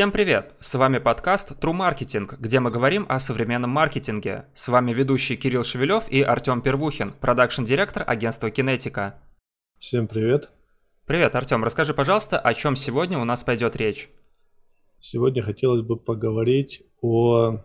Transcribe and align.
Всем 0.00 0.12
привет! 0.12 0.54
С 0.60 0.76
вами 0.76 0.96
подкаст 0.96 1.62
True 1.62 1.76
Marketing, 1.76 2.26
где 2.38 2.58
мы 2.58 2.70
говорим 2.70 3.04
о 3.10 3.18
современном 3.18 3.68
маркетинге. 3.68 4.46
С 4.54 4.68
вами 4.68 4.94
ведущий 4.94 5.36
Кирилл 5.36 5.62
Шевелев 5.62 6.08
и 6.08 6.22
Артем 6.22 6.62
Первухин, 6.62 7.12
продакшн-директор 7.12 8.02
агентства 8.06 8.50
Кинетика. 8.50 9.20
Всем 9.78 10.08
привет! 10.08 10.48
Привет, 11.04 11.36
Артем, 11.36 11.62
расскажи, 11.62 11.92
пожалуйста, 11.92 12.38
о 12.38 12.54
чем 12.54 12.76
сегодня 12.76 13.18
у 13.18 13.24
нас 13.24 13.44
пойдет 13.44 13.76
речь. 13.76 14.08
Сегодня 15.00 15.42
хотелось 15.42 15.82
бы 15.82 15.96
поговорить 15.96 16.82
о 17.02 17.58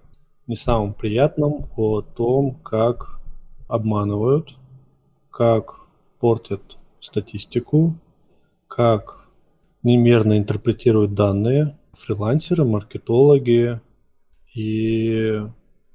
не 0.46 0.58
самом 0.58 0.94
приятном, 0.94 1.72
о 1.78 2.02
том, 2.02 2.56
как 2.56 3.22
обманывают, 3.70 4.58
как 5.32 5.86
портят 6.20 6.78
статистику, 7.00 7.96
как 8.68 9.26
немерно 9.84 10.38
интерпретируют 10.38 11.14
данные, 11.14 11.78
фрилансеры, 11.96 12.66
маркетологи 12.66 13.82
и 14.54 15.42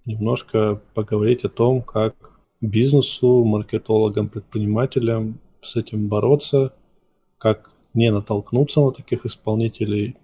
немножко 0.04 0.80
поговорить 0.94 1.44
о 1.44 1.48
том, 1.48 1.82
как 1.82 2.40
бизнесу, 2.60 3.44
маркетологам, 3.44 4.28
предпринимателям 4.28 5.40
с 5.62 5.76
этим 5.76 6.08
бороться, 6.08 6.74
как 7.38 7.70
не 7.94 8.10
натолкнуться 8.10 8.80
на 8.80 8.92
таких 8.92 9.26
исполнителей 9.26 10.16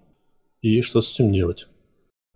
и 0.61 0.81
что 0.81 1.01
с 1.01 1.11
этим 1.11 1.31
делать. 1.31 1.67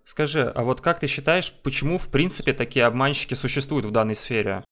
Скажи, 0.03 0.43
а 0.43 0.63
вот 0.63 0.81
как 0.81 0.99
ты 0.99 1.07
считаешь, 1.07 1.53
почему 1.63 1.97
в 1.97 2.09
принципе 2.09 2.53
такие 2.53 2.85
обманщики 2.85 3.33
существуют 3.33 3.85
в 3.85 3.91
данной 3.91 4.15
сфере? 4.15 4.63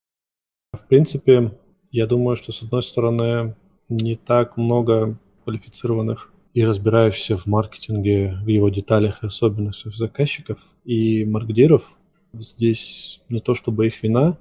В 0.74 0.88
принципе, 0.88 1.58
я 1.92 2.08
думаю, 2.08 2.36
что 2.36 2.52
с 2.52 2.62
одной 2.62 2.84
стороны 2.84 3.56
не 3.88 4.16
так 4.16 4.58
много 4.58 5.18
квалифицированных 5.44 6.34
и 6.54 6.66
разбирающихся 6.66 7.38
в 7.38 7.46
маркетинге, 7.46 8.40
в 8.44 8.48
его 8.48 8.70
деталях 8.70 9.24
и 9.24 9.28
особенностях 9.28 9.96
заказчиков 9.96 10.60
и 10.84 11.26
маркдиров. 11.26 11.98
Здесь 12.34 13.22
не 13.30 13.40
то 13.40 13.54
чтобы 13.54 13.88
их 13.88 14.02
вина, 14.04 14.38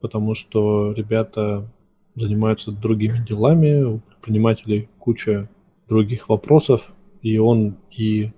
потому 0.00 0.34
что 0.34 0.92
ребята 0.92 1.70
занимаются 2.14 2.70
другими 2.70 3.24
делами, 3.26 3.82
у 3.82 3.98
предпринимателей 4.00 4.88
куча 4.98 5.48
других 5.88 6.28
вопросов, 6.28 6.94
и 7.22 7.38
он 7.38 7.76
и 7.90 8.30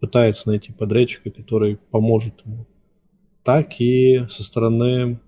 пытается 0.00 0.48
найти 0.48 0.72
подрядчика, 0.72 1.30
который 1.30 1.76
поможет 1.76 2.42
ему. 2.44 2.66
Так 3.42 3.80
и 3.80 4.24
со 4.28 4.42
стороны 4.42 5.20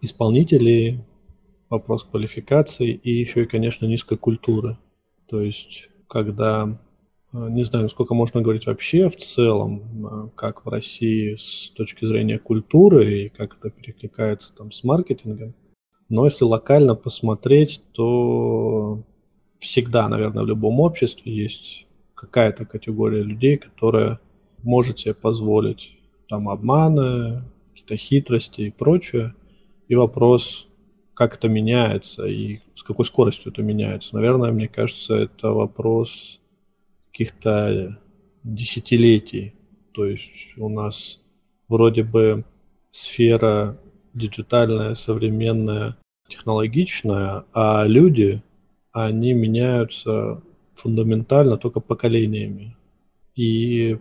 исполнителей 0.00 1.04
вопрос 1.68 2.04
квалификации 2.04 2.92
и 2.92 3.12
еще 3.12 3.42
и, 3.42 3.46
конечно, 3.46 3.86
низкой 3.86 4.18
культуры. 4.18 4.78
То 5.28 5.40
есть 5.40 5.89
когда 6.10 6.78
э, 7.32 7.48
не 7.50 7.62
знаю, 7.62 7.84
насколько 7.84 8.14
можно 8.14 8.42
говорить 8.42 8.66
вообще 8.66 9.08
в 9.08 9.16
целом, 9.16 10.06
э, 10.06 10.28
как 10.34 10.66
в 10.66 10.68
России 10.68 11.36
с 11.36 11.70
точки 11.70 12.04
зрения 12.04 12.38
культуры 12.38 13.26
и 13.26 13.28
как 13.28 13.56
это 13.56 13.70
перекликается 13.70 14.52
там 14.54 14.72
с 14.72 14.82
маркетингом. 14.82 15.54
Но 16.08 16.24
если 16.24 16.44
локально 16.44 16.96
посмотреть, 16.96 17.80
то 17.92 19.04
всегда, 19.60 20.08
наверное, 20.08 20.42
в 20.42 20.48
любом 20.48 20.80
обществе 20.80 21.32
есть 21.32 21.86
какая-то 22.14 22.66
категория 22.66 23.22
людей, 23.22 23.56
которая 23.56 24.18
может 24.64 24.98
себе 24.98 25.14
позволить 25.14 25.96
там 26.28 26.48
обманы, 26.48 27.44
какие-то 27.70 27.96
хитрости 27.96 28.62
и 28.62 28.70
прочее. 28.70 29.34
И 29.86 29.94
вопрос, 29.94 30.66
как 31.20 31.34
это 31.34 31.50
меняется 31.50 32.24
и 32.24 32.60
с 32.72 32.82
какой 32.82 33.04
скоростью 33.04 33.52
это 33.52 33.60
меняется. 33.60 34.14
Наверное, 34.14 34.52
мне 34.52 34.68
кажется, 34.68 35.16
это 35.16 35.48
вопрос 35.48 36.40
каких-то 37.10 37.98
десятилетий. 38.42 39.52
То 39.92 40.06
есть 40.06 40.56
у 40.56 40.70
нас 40.70 41.20
вроде 41.68 42.04
бы 42.04 42.46
сфера 42.90 43.78
диджитальная, 44.14 44.94
современная, 44.94 45.98
технологичная, 46.26 47.44
а 47.52 47.84
люди, 47.86 48.42
они 48.90 49.34
меняются 49.34 50.40
фундаментально 50.74 51.58
только 51.58 51.80
поколениями. 51.80 52.78
И 53.34 53.98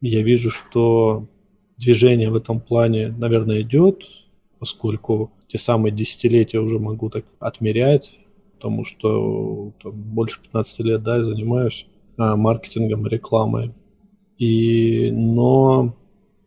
я 0.00 0.22
вижу, 0.22 0.52
что 0.52 1.26
движение 1.76 2.30
в 2.30 2.36
этом 2.36 2.60
плане, 2.60 3.08
наверное, 3.08 3.62
идет, 3.62 4.04
поскольку 4.60 5.32
те 5.50 5.58
самые 5.58 5.92
десятилетия 5.92 6.60
уже 6.60 6.78
могу 6.78 7.10
так 7.10 7.24
отмерять, 7.40 8.18
потому 8.54 8.84
что 8.84 9.72
там, 9.82 9.92
больше 9.92 10.40
15 10.40 10.80
лет, 10.80 11.02
да, 11.02 11.16
я 11.16 11.24
занимаюсь 11.24 11.86
а, 12.16 12.36
маркетингом, 12.36 13.06
рекламой. 13.06 13.74
И, 14.38 15.10
но 15.10 15.96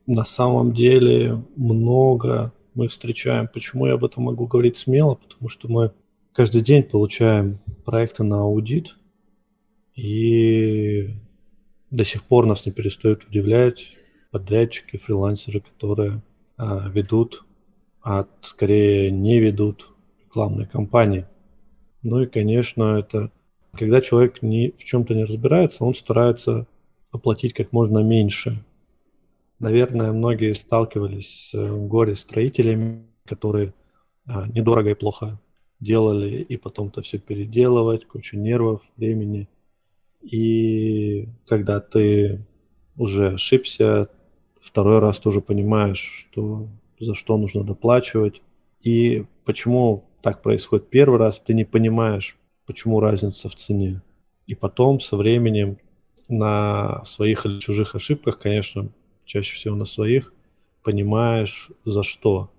на 0.07 0.23
самом 0.23 0.73
деле 0.73 1.43
много 1.57 2.53
мы 2.75 2.87
встречаем. 2.87 3.49
Почему 3.53 3.87
я 3.87 3.93
об 3.93 4.05
этом 4.05 4.23
могу 4.23 4.47
говорить 4.47 4.77
смело? 4.77 5.15
Потому 5.15 5.49
что 5.49 5.69
мы 5.69 5.91
каждый 6.31 6.61
день 6.61 6.83
получаем 6.83 7.59
проекты 7.83 8.23
на 8.23 8.41
аудит, 8.41 8.95
и 9.95 11.09
до 11.91 12.05
сих 12.05 12.23
пор 12.23 12.45
нас 12.45 12.65
не 12.65 12.71
перестают 12.71 13.25
удивлять 13.25 13.93
подрядчики, 14.31 14.97
фрилансеры, 14.97 15.59
которые 15.59 16.21
а, 16.55 16.87
ведут 16.87 17.43
а 18.03 18.27
скорее 18.41 19.11
не 19.11 19.39
ведут 19.39 19.89
рекламные 20.25 20.67
кампании. 20.67 21.25
Ну 22.01 22.21
и, 22.21 22.25
конечно, 22.25 22.99
это 22.99 23.31
когда 23.71 24.01
человек 24.01 24.41
ни 24.41 24.73
в 24.77 24.83
чем-то 24.83 25.15
не 25.15 25.23
разбирается, 25.23 25.83
он 25.83 25.95
старается 25.95 26.67
оплатить 27.11 27.53
как 27.53 27.71
можно 27.71 27.99
меньше. 27.99 28.63
Наверное, 29.59 30.11
многие 30.11 30.53
сталкивались 30.53 31.49
с 31.49 31.53
э, 31.55 31.75
горе-строителями, 31.87 33.05
которые 33.25 33.73
а, 34.25 34.47
недорого 34.47 34.91
и 34.91 34.93
плохо 34.93 35.39
делали, 35.79 36.41
и 36.41 36.57
потом-то 36.57 37.01
все 37.01 37.17
переделывать, 37.17 38.05
кучу 38.05 38.37
нервов, 38.37 38.81
времени. 38.97 39.47
И 40.21 41.27
когда 41.47 41.79
ты 41.79 42.45
уже 42.97 43.33
ошибся, 43.33 44.09
второй 44.61 44.99
раз 44.99 45.19
тоже 45.19 45.41
понимаешь, 45.41 45.99
что 45.99 46.67
за 46.99 47.13
что 47.13 47.37
нужно 47.37 47.63
доплачивать. 47.63 48.41
И 48.81 49.25
почему 49.45 50.05
так 50.21 50.41
происходит 50.41 50.89
первый 50.89 51.19
раз, 51.19 51.39
ты 51.39 51.53
не 51.53 51.65
понимаешь, 51.65 52.37
почему 52.65 52.99
разница 52.99 53.49
в 53.49 53.55
цене. 53.55 54.01
И 54.47 54.55
потом 54.55 54.99
со 54.99 55.17
временем 55.17 55.77
на 56.27 57.03
своих 57.05 57.45
или 57.45 57.59
чужих 57.59 57.95
ошибках, 57.95 58.39
конечно, 58.39 58.89
чаще 59.25 59.55
всего 59.55 59.75
на 59.75 59.85
своих, 59.85 60.33
понимаешь, 60.83 61.71
за 61.85 62.03
что. 62.03 62.51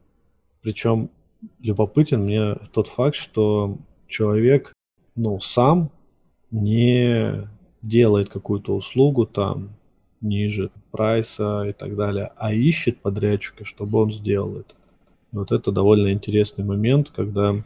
Причем 0.63 1.11
любопытен 1.61 2.23
мне 2.23 2.55
тот 2.73 2.89
факт, 2.89 3.17
что 3.17 3.77
человек, 4.07 4.73
ну, 5.15 5.41
сам 5.41 5.91
не 6.51 7.49
делает 7.83 8.29
какую-то 8.31 8.75
услугу 8.75 9.27
там, 9.27 9.77
ниже 10.25 10.71
прайса 10.91 11.65
и 11.69 11.73
так 11.73 11.97
далее, 11.97 12.33
а 12.37 12.53
ищет 12.53 13.01
подрядчика, 13.01 13.65
чтобы 13.65 13.99
он 13.99 14.13
сделал 14.13 14.57
это. 14.57 14.75
И 15.33 15.37
вот 15.37 15.53
это 15.53 15.71
довольно 15.71 16.13
интересный 16.13 16.65
момент, 16.65 17.11
когда 17.11 17.55
э, 17.55 17.63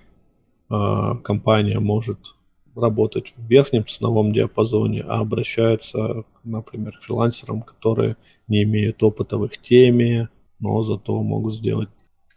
компания 1.23 1.79
может 1.79 2.35
работать 2.75 3.35
в 3.37 3.49
верхнем 3.49 3.87
ценовом 3.87 4.33
диапазоне, 4.33 5.03
а 5.03 5.21
обращается, 5.21 6.25
например, 6.45 6.97
к 6.99 7.03
фрилансерам, 7.03 7.63
которые 7.63 8.17
не 8.47 8.63
имеют 8.63 9.03
опыта 9.03 9.39
в 9.39 9.45
их 9.45 9.59
теме, 9.59 10.29
но 10.61 10.83
зато 10.83 11.23
могут 11.23 11.55
сделать 11.55 11.89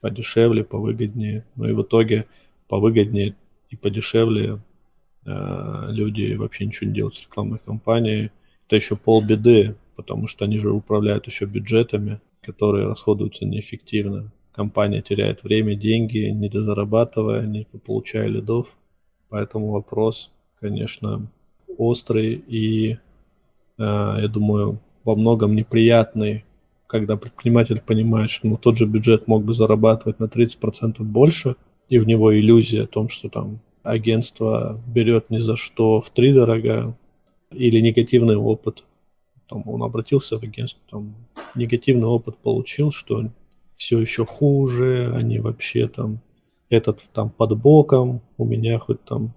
подешевле, 0.02 0.64
повыгоднее. 0.64 1.46
Ну 1.56 1.70
и 1.70 1.74
в 1.74 1.84
итоге 1.84 2.26
повыгоднее 2.68 3.36
и 3.70 3.76
подешевле 3.76 4.60
э, 5.26 5.86
люди 5.90 6.34
вообще 6.34 6.66
ничего 6.66 6.90
не 6.90 6.96
делают 6.96 7.16
с 7.16 7.24
рекламной 7.24 7.60
кампанией. 7.60 8.32
Это 8.68 8.76
еще 8.76 8.96
полбеды, 8.96 9.76
потому 10.02 10.28
что 10.28 10.46
они 10.46 10.58
же 10.58 10.72
управляют 10.72 11.28
еще 11.28 11.46
бюджетами, 11.46 12.20
которые 12.42 12.88
расходуются 12.88 13.46
неэффективно. 13.46 14.32
Компания 14.52 15.02
теряет 15.02 15.44
время, 15.44 15.76
деньги, 15.76 16.30
не 16.30 16.50
дозарабатывая, 16.50 17.46
не 17.46 17.66
получая 17.86 18.28
лидов. 18.28 18.76
Поэтому 19.30 19.72
вопрос, 19.72 20.32
конечно, 20.60 21.28
острый 21.78 22.34
и, 22.34 22.94
э, 22.94 22.98
я 23.78 24.28
думаю, 24.28 24.80
во 25.04 25.16
многом 25.16 25.56
неприятный, 25.56 26.44
когда 26.88 27.16
предприниматель 27.16 27.80
понимает, 27.80 28.32
что 28.32 28.48
ну, 28.48 28.58
тот 28.58 28.76
же 28.78 28.86
бюджет 28.86 29.28
мог 29.28 29.46
бы 29.46 29.54
зарабатывать 29.54 30.20
на 30.20 30.26
30% 30.26 31.02
больше, 31.04 31.56
и 31.88 32.00
у 32.00 32.04
него 32.04 32.38
иллюзия 32.38 32.84
о 32.84 32.88
том, 32.88 33.10
что 33.10 33.30
там 33.30 33.60
агентство 33.84 34.82
берет 34.88 35.30
ни 35.30 35.40
за 35.40 35.56
что 35.56 36.02
в 36.02 36.10
три 36.10 36.34
дорога, 36.34 36.98
или 37.52 37.80
негативный 37.80 38.38
опыт 38.38 38.84
там, 39.52 39.64
он 39.68 39.84
обратился 39.84 40.40
в 40.40 40.44
агентство, 40.44 40.82
там, 40.90 41.14
негативный 41.54 42.08
опыт 42.08 42.38
получил, 42.38 42.92
что 42.92 43.30
все 43.76 44.00
еще 44.00 44.26
хуже, 44.26 45.14
они 45.14 45.40
вообще 45.40 45.88
там, 45.88 46.22
этот 46.70 47.02
там 47.14 47.30
под 47.30 47.58
боком, 47.62 48.22
у 48.38 48.46
меня 48.46 48.80
хоть 48.80 49.04
там 49.04 49.34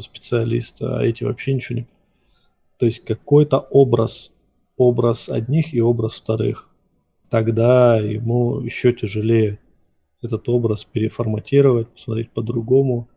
специалист, 0.00 0.80
а 0.82 1.02
эти 1.02 1.24
вообще 1.24 1.54
ничего 1.54 1.80
не... 1.80 1.86
То 2.78 2.86
есть 2.86 3.04
какой-то 3.04 3.58
образ 3.58 4.32
образ 4.76 5.28
одних 5.28 5.74
и 5.74 5.80
образ 5.80 6.14
вторых. 6.14 6.68
Тогда 7.30 7.96
ему 7.96 8.60
еще 8.60 8.92
тяжелее 8.92 9.58
этот 10.22 10.48
образ 10.48 10.84
переформатировать, 10.84 11.88
посмотреть 11.88 12.30
по-другому. 12.30 13.08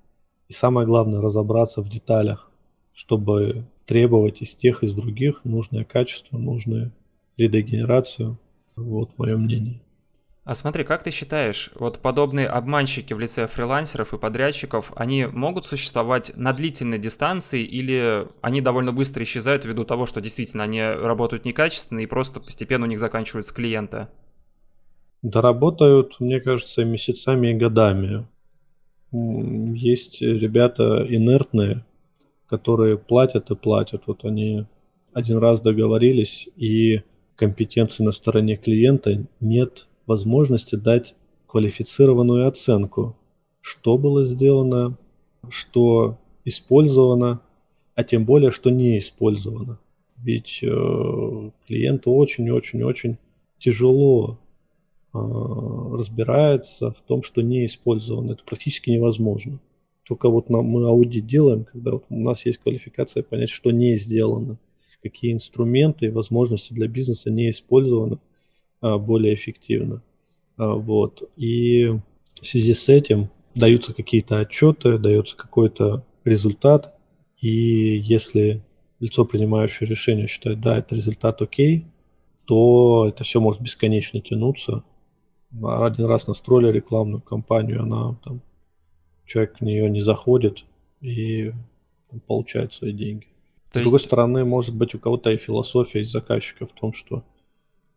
И 0.47 0.53
самое 0.53 0.87
главное, 0.87 1.21
разобраться 1.21 1.81
в 1.81 1.89
деталях, 1.89 2.51
чтобы 2.93 3.65
требовать 3.89 4.43
из 4.43 4.53
тех, 4.53 4.83
из 4.83 4.93
других 4.93 5.45
нужное 5.45 5.83
качество, 5.83 6.37
нужную 6.37 6.91
лидогенерацию. 7.37 8.37
Вот 8.75 9.17
мое 9.17 9.35
мнение. 9.35 9.81
А 10.43 10.53
смотри, 10.53 10.83
как 10.83 11.01
ты 11.01 11.09
считаешь, 11.09 11.71
вот 11.73 11.97
подобные 11.99 12.45
обманщики 12.45 13.13
в 13.13 13.19
лице 13.19 13.47
фрилансеров 13.47 14.13
и 14.13 14.19
подрядчиков, 14.19 14.91
они 14.95 15.25
могут 15.25 15.65
существовать 15.65 16.31
на 16.35 16.53
длительной 16.53 16.99
дистанции 16.99 17.63
или 17.63 18.27
они 18.41 18.61
довольно 18.61 18.93
быстро 18.93 19.23
исчезают 19.23 19.65
ввиду 19.65 19.85
того, 19.85 20.05
что 20.05 20.21
действительно 20.21 20.63
они 20.63 20.83
работают 20.83 21.45
некачественно 21.45 21.99
и 21.99 22.05
просто 22.05 22.39
постепенно 22.39 22.85
у 22.85 22.89
них 22.89 22.99
заканчиваются 22.99 23.55
клиенты? 23.55 24.07
Да 25.23 25.41
работают, 25.41 26.19
мне 26.19 26.39
кажется, 26.39 26.85
месяцами 26.85 27.49
и 27.49 27.53
годами. 27.55 28.27
Есть 29.11 30.21
ребята 30.21 31.05
инертные, 31.09 31.83
которые 32.49 32.97
платят 32.97 33.51
и 33.51 33.55
платят. 33.55 34.03
Вот 34.07 34.25
они 34.25 34.65
один 35.13 35.37
раз 35.37 35.61
договорились, 35.61 36.49
и 36.55 37.01
компетенции 37.35 38.03
на 38.03 38.11
стороне 38.11 38.57
клиента 38.57 39.25
нет 39.39 39.87
возможности 40.07 40.75
дать 40.75 41.15
квалифицированную 41.47 42.47
оценку, 42.47 43.15
что 43.61 43.97
было 43.97 44.23
сделано, 44.23 44.97
что 45.49 46.17
использовано, 46.45 47.41
а 47.95 48.03
тем 48.03 48.25
более, 48.25 48.51
что 48.51 48.69
не 48.69 48.97
использовано. 48.97 49.79
Ведь 50.17 50.59
э, 50.63 51.51
клиенту 51.67 52.11
очень-очень-очень 52.11 53.17
тяжело 53.57 54.37
э, 55.13 55.17
разбирается 55.17 56.91
в 56.91 57.01
том, 57.01 57.23
что 57.23 57.41
не 57.41 57.65
использовано. 57.65 58.33
Это 58.33 58.43
практически 58.43 58.89
невозможно. 58.89 59.59
Только 60.09 60.27
вот 60.27 60.49
нам, 60.49 60.65
мы 60.65 60.87
аудит 60.87 61.27
делаем, 61.27 61.65
когда 61.65 61.91
вот 61.91 62.05
у 62.09 62.19
нас 62.19 62.43
есть 62.43 62.57
квалификация 62.57 63.21
понять, 63.21 63.51
что 63.51 63.69
не 63.69 63.95
сделано, 63.95 64.57
какие 65.03 65.33
инструменты 65.33 66.07
и 66.07 66.09
возможности 66.09 66.73
для 66.73 66.87
бизнеса 66.87 67.29
не 67.29 67.51
использованы, 67.51 68.17
а, 68.81 68.97
более 68.97 69.35
эффективно. 69.35 70.01
А, 70.57 70.73
вот. 70.73 71.29
И 71.37 71.93
в 72.41 72.45
связи 72.45 72.73
с 72.73 72.89
этим 72.89 73.29
даются 73.53 73.93
какие-то 73.93 74.39
отчеты, 74.39 74.97
дается 74.97 75.37
какой-то 75.37 76.03
результат, 76.25 76.97
и 77.39 77.99
если 77.99 78.63
лицо, 78.99 79.25
принимающее 79.25 79.87
решение, 79.87 80.25
считает, 80.25 80.59
да, 80.59 80.79
это 80.79 80.95
результат 80.95 81.39
окей, 81.43 81.85
то 82.45 83.05
это 83.07 83.23
все 83.23 83.39
может 83.39 83.61
бесконечно 83.61 84.21
тянуться. 84.21 84.83
Один 85.63 86.05
раз 86.05 86.25
настроили 86.25 86.71
рекламную 86.71 87.21
кампанию, 87.21 87.83
она 87.83 88.17
там, 88.23 88.41
человек 89.29 89.57
в 89.59 89.61
нее 89.61 89.89
не 89.89 90.01
заходит 90.01 90.65
и 91.01 91.53
получает 92.27 92.73
свои 92.73 92.91
деньги. 92.91 93.27
То 93.71 93.73
С 93.73 93.75
есть... 93.75 93.83
другой 93.83 93.99
стороны, 93.99 94.43
может 94.43 94.75
быть, 94.75 94.95
у 94.95 94.99
кого-то 94.99 95.29
и 95.29 95.37
философия 95.37 96.01
из 96.01 96.11
заказчика 96.11 96.65
в 96.65 96.71
том, 96.71 96.93
что 96.93 97.23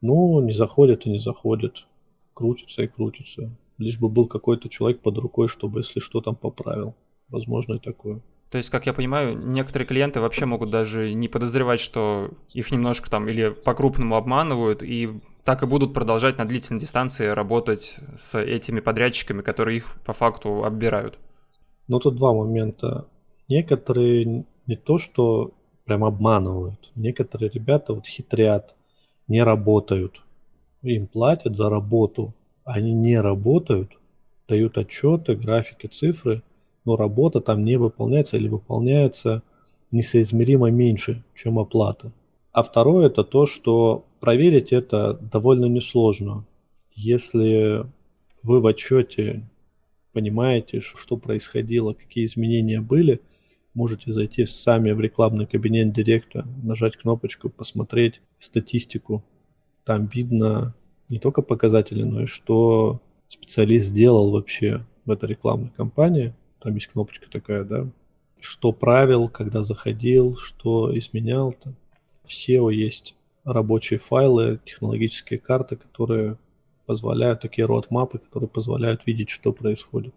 ну, 0.02 0.40
не 0.40 0.52
заходит 0.52 1.06
и 1.06 1.10
не 1.10 1.18
заходит. 1.18 1.86
Крутится 2.34 2.82
и 2.82 2.86
крутится. 2.86 3.50
Лишь 3.78 3.98
бы 3.98 4.10
был 4.10 4.26
какой-то 4.26 4.68
человек 4.68 5.00
под 5.00 5.16
рукой, 5.18 5.48
чтобы, 5.48 5.80
если 5.80 6.00
что, 6.00 6.20
там 6.20 6.36
поправил. 6.36 6.94
Возможно 7.28 7.74
и 7.74 7.78
такое. 7.78 8.20
То 8.52 8.58
есть, 8.58 8.68
как 8.68 8.84
я 8.84 8.92
понимаю, 8.92 9.34
некоторые 9.34 9.88
клиенты 9.88 10.20
вообще 10.20 10.44
могут 10.44 10.68
даже 10.68 11.14
не 11.14 11.26
подозревать, 11.26 11.80
что 11.80 12.28
их 12.52 12.70
немножко 12.70 13.10
там 13.10 13.26
или 13.26 13.48
по-крупному 13.48 14.14
обманывают, 14.14 14.82
и 14.82 15.22
так 15.42 15.62
и 15.62 15.66
будут 15.66 15.94
продолжать 15.94 16.36
на 16.36 16.44
длительной 16.44 16.78
дистанции 16.78 17.28
работать 17.28 17.98
с 18.14 18.38
этими 18.38 18.80
подрядчиками, 18.80 19.40
которые 19.40 19.78
их 19.78 19.96
по 20.04 20.12
факту 20.12 20.64
оббирают. 20.64 21.18
Ну, 21.88 21.98
тут 21.98 22.16
два 22.16 22.34
момента. 22.34 23.06
Некоторые 23.48 24.44
не 24.66 24.76
то, 24.76 24.98
что 24.98 25.52
прям 25.86 26.04
обманывают. 26.04 26.92
Некоторые 26.94 27.48
ребята 27.48 27.94
вот 27.94 28.06
хитрят 28.06 28.74
не 29.28 29.42
работают. 29.42 30.20
Им 30.82 31.06
платят 31.06 31.56
за 31.56 31.70
работу, 31.70 32.34
они 32.64 32.92
не 32.92 33.18
работают, 33.18 33.92
дают 34.46 34.76
отчеты, 34.76 35.36
графики, 35.36 35.86
цифры, 35.86 36.42
но 36.84 36.96
работа 36.96 37.40
там 37.40 37.64
не 37.64 37.76
выполняется 37.76 38.36
или 38.36 38.48
выполняется 38.48 39.42
несоизмеримо 39.90 40.70
меньше, 40.70 41.22
чем 41.34 41.58
оплата. 41.58 42.12
А 42.52 42.62
второе 42.62 43.06
это 43.06 43.24
то, 43.24 43.46
что 43.46 44.04
проверить 44.20 44.72
это 44.72 45.14
довольно 45.14 45.66
несложно. 45.66 46.44
Если 46.94 47.86
вы 48.42 48.60
в 48.60 48.66
отчете 48.66 49.42
понимаете, 50.12 50.80
что 50.80 51.16
происходило, 51.16 51.92
какие 51.92 52.24
изменения 52.24 52.80
были– 52.80 53.20
можете 53.74 54.12
зайти 54.12 54.46
сами 54.46 54.92
в 54.92 55.00
рекламный 55.00 55.46
кабинет 55.46 55.92
директа, 55.92 56.46
нажать 56.62 56.96
кнопочку, 56.96 57.48
посмотреть 57.48 58.20
статистику. 58.38 59.24
Там 59.84 60.06
видно 60.06 60.74
не 61.08 61.18
только 61.18 61.42
показатели, 61.42 62.02
но 62.02 62.22
и 62.22 62.26
что 62.26 63.00
специалист 63.28 63.86
сделал 63.86 64.30
вообще 64.30 64.84
в 65.04 65.10
этой 65.10 65.28
рекламной 65.30 65.70
кампании. 65.70 66.34
Там 66.62 66.74
есть 66.74 66.88
кнопочка 66.88 67.30
такая, 67.30 67.64
да, 67.64 67.88
что 68.40 68.72
правил, 68.72 69.28
когда 69.28 69.64
заходил, 69.64 70.36
что 70.36 70.96
изменял. 70.96 71.52
Там. 71.52 71.74
В 72.24 72.28
SEO 72.30 72.72
есть 72.72 73.14
рабочие 73.44 73.98
файлы, 73.98 74.60
технологические 74.64 75.38
карты, 75.38 75.76
которые 75.76 76.38
позволяют, 76.86 77.40
такие 77.40 77.66
roadmap, 77.66 78.18
которые 78.18 78.48
позволяют 78.48 79.06
видеть, 79.06 79.30
что 79.30 79.52
происходит. 79.52 80.14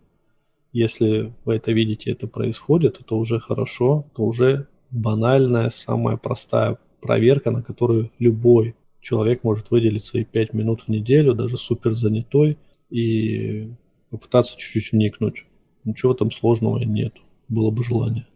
Если 0.71 1.33
вы 1.45 1.55
это 1.55 1.71
видите, 1.71 2.11
это 2.11 2.27
происходит, 2.27 2.99
это 2.99 3.15
уже 3.15 3.39
хорошо, 3.39 4.05
это 4.11 4.21
уже 4.21 4.67
банальная, 4.91 5.69
самая 5.69 6.17
простая 6.17 6.77
проверка, 7.01 7.51
на 7.51 7.63
которую 7.63 8.11
любой 8.19 8.75
человек 8.99 9.43
может 9.43 9.71
выделить 9.71 10.05
свои 10.05 10.25
5 10.25 10.53
минут 10.53 10.81
в 10.81 10.87
неделю, 10.89 11.33
даже 11.33 11.57
супер 11.57 11.93
занятой, 11.93 12.57
и 12.89 13.71
попытаться 14.09 14.57
чуть-чуть 14.57 14.91
вникнуть. 14.91 15.45
Ничего 15.85 16.13
там 16.13 16.31
сложного 16.31 16.79
нет, 16.79 17.15
было 17.47 17.71
бы 17.71 17.83
желание. 17.83 18.27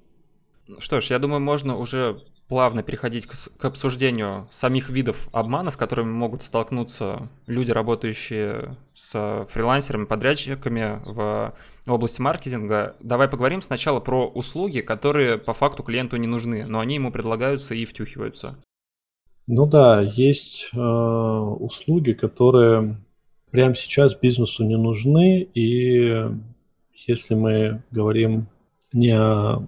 Что 0.78 1.02
ж, 1.02 1.06
я 1.10 1.20
думаю, 1.20 1.42
можно 1.42 1.78
уже 1.78 2.22
плавно 2.48 2.84
переходить 2.84 3.28
к, 3.28 3.34
к 3.58 3.66
обсуждению 3.66 4.48
самих 4.50 4.90
видов 4.90 5.30
обмана, 5.32 5.72
с 5.72 5.78
которыми 5.78 6.10
могут 6.10 6.42
столкнуться 6.42 7.30
люди, 7.48 7.72
работающие 7.72 8.76
с 8.94 9.48
фрилансерами, 9.50 10.06
подрядчиками 10.06 11.02
в 11.06 11.54
области 11.88 12.22
маркетинга. 12.22 12.96
Давай 13.00 13.28
поговорим 13.28 13.62
сначала 13.62 14.00
про 14.00 14.28
услуги, 14.28 14.82
которые 14.82 15.38
по 15.38 15.54
факту 15.54 15.84
клиенту 15.84 16.18
не 16.18 16.28
нужны, 16.28 16.66
но 16.66 16.80
они 16.80 16.96
ему 16.96 17.12
предлагаются 17.12 17.76
и 17.76 17.86
втюхиваются. 17.86 18.58
Ну 19.46 19.66
да, 19.66 20.02
есть 20.02 20.70
э, 20.74 20.80
услуги, 20.80 22.14
которые 22.14 22.98
прямо 23.52 23.76
сейчас 23.76 24.16
бизнесу 24.16 24.64
не 24.64 24.78
нужны, 24.78 25.42
и 25.42 26.30
если 27.08 27.36
мы 27.36 27.82
говорим 27.92 28.48
не 28.94 29.18
о 29.18 29.66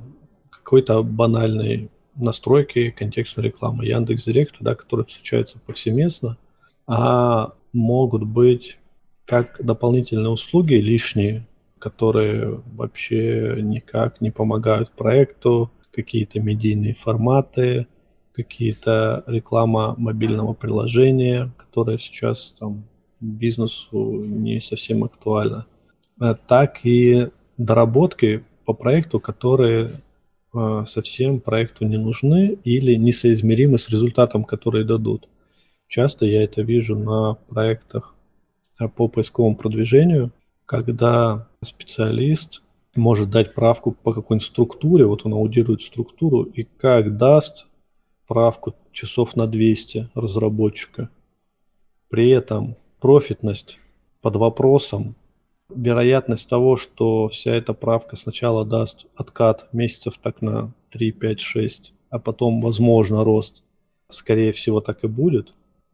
какой-то 0.50 1.04
банальной 1.04 1.90
настройки 2.16 2.92
контекстной 2.92 3.48
рекламы 3.48 3.86
Яндекс 3.86 4.26
Директа, 4.26 4.64
да, 4.64 4.76
которые 4.76 5.06
встречаются 5.06 5.60
повсеместно, 5.60 6.38
а 6.88 7.54
могут 7.74 8.24
быть 8.24 8.78
как 9.26 9.64
дополнительные 9.64 10.30
услуги 10.30 10.74
лишние, 10.74 11.48
которые 11.80 12.62
вообще 12.74 13.58
никак 13.62 14.22
не 14.22 14.30
помогают 14.30 14.92
проекту, 14.92 15.72
какие-то 15.92 16.40
медийные 16.40 16.94
форматы, 16.94 17.88
какие-то 18.34 19.24
реклама 19.28 19.96
мобильного 19.98 20.54
приложения, 20.54 21.52
которая 21.58 21.98
сейчас 21.98 22.56
там 22.60 22.86
бизнесу 23.20 24.24
не 24.26 24.62
совсем 24.62 25.04
актуальна, 25.04 25.66
так 26.48 26.86
и 26.86 27.30
доработки 27.58 28.44
по 28.66 28.74
проекту, 28.74 29.20
которые 29.20 30.02
а, 30.54 30.86
совсем 30.86 31.40
проекту 31.40 31.86
не 31.86 31.98
нужны 31.98 32.58
или 32.64 32.96
несоизмеримы 32.96 33.78
с 33.78 33.90
результатом, 33.90 34.44
который 34.44 34.84
дадут. 34.84 35.28
Часто 35.88 36.26
я 36.26 36.44
это 36.44 36.62
вижу 36.62 36.98
на 36.98 37.34
проектах 37.34 38.16
а, 38.78 38.88
по 38.88 39.08
поисковому 39.08 39.56
продвижению, 39.56 40.32
когда 40.66 41.48
специалист 41.64 42.62
может 42.96 43.30
дать 43.30 43.54
правку 43.54 43.92
по 43.92 44.14
какой-нибудь 44.14 44.48
структуре, 44.48 45.06
вот 45.06 45.26
он 45.26 45.34
аудирует 45.34 45.82
структуру, 45.82 46.44
и 46.44 46.64
как 46.64 47.18
даст 47.18 47.68
правку 48.28 48.76
часов 48.92 49.36
на 49.36 49.48
200 49.48 50.10
разработчика. 50.14 51.10
При 52.10 52.30
этом 52.30 52.76
профитность 53.00 53.80
под 54.22 54.36
вопросом 54.36 55.16
вероятность 55.76 56.50
того, 56.50 56.78
что 56.78 57.28
вся 57.28 57.52
эта 57.52 57.74
правка 57.74 58.16
сначала 58.16 58.66
даст 58.66 59.08
откат 59.16 59.68
месяцев 59.74 60.18
так 60.18 60.42
на 60.42 60.74
3, 60.92 61.12
5, 61.12 61.40
6, 61.40 61.94
а 62.10 62.20
потом, 62.20 62.62
возможно, 62.62 63.24
рост 63.24 63.64
скорее 64.10 64.52
всего, 64.52 64.82
так 64.82 65.04
и 65.04 65.08
будет. 65.08 65.54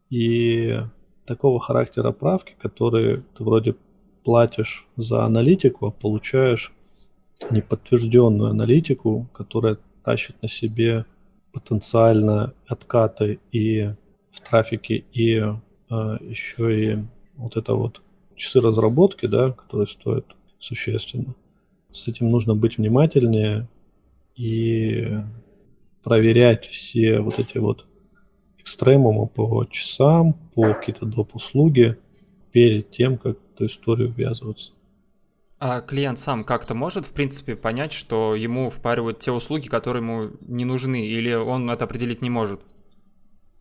И 0.10 0.80
такого 1.26 1.60
характера 1.60 2.12
правки, 2.12 2.56
которые 2.60 3.24
ты 3.38 3.44
вроде 3.44 3.76
платишь 4.24 4.88
за 4.96 5.24
аналитику, 5.26 5.88
а 5.88 5.92
получаешь 5.92 6.74
неподтвержденную 7.52 8.50
аналитику, 8.50 9.28
которая 9.34 9.78
тащит 10.04 10.42
на 10.42 10.48
себе 10.48 11.06
потенциально 11.54 12.54
откаты 12.68 13.40
и 13.52 13.92
в 14.32 14.42
трафике, 14.42 15.04
и 15.14 15.38
э, 15.38 16.18
еще 16.22 16.94
и 16.94 16.98
вот 17.36 17.58
это 17.58 17.74
вот 17.74 18.02
часы 18.38 18.62
разработки, 18.62 19.26
да, 19.26 19.52
которые 19.52 19.88
стоят 19.88 20.26
существенно. 20.60 21.36
С 21.92 22.08
этим 22.08 22.30
нужно 22.30 22.56
быть 22.56 22.78
внимательнее 22.78 23.68
и 24.36 25.20
проверять 26.04 26.66
все 26.66 27.20
вот 27.20 27.40
эти 27.40 27.58
вот 27.58 27.86
экстремумы 28.60 29.28
по 29.28 29.66
часам, 29.66 30.34
по 30.54 30.74
какие-то 30.74 31.06
доп. 31.06 31.36
услуги 31.36 31.98
перед 32.52 32.92
тем, 32.92 33.18
как 33.18 33.38
в 33.38 33.56
эту 33.56 33.66
историю 33.66 34.14
ввязываться. 34.14 34.72
А 35.60 35.82
клиент 35.82 36.20
сам 36.20 36.44
как-то 36.44 36.76
может, 36.76 37.06
в 37.06 37.14
принципе, 37.14 37.56
понять, 37.56 37.92
что 37.92 38.36
ему 38.36 38.70
впаривают 38.70 39.20
те 39.20 39.32
услуги, 39.32 39.68
которые 39.68 40.04
ему 40.04 40.30
не 40.42 40.66
нужны, 40.66 41.08
или 41.08 41.34
он 41.34 41.70
это 41.70 41.86
определить 41.86 42.22
не 42.22 42.30
может? 42.30 42.62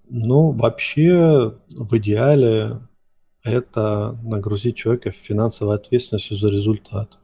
Ну, 0.08 0.52
вообще, 0.52 1.54
в 1.70 1.96
идеале 1.96 2.80
это 3.46 4.18
нагрузить 4.22 4.76
человека 4.76 5.10
финансовой 5.10 5.76
ответственностью 5.76 6.36
за 6.36 6.48
результат. 6.48 7.18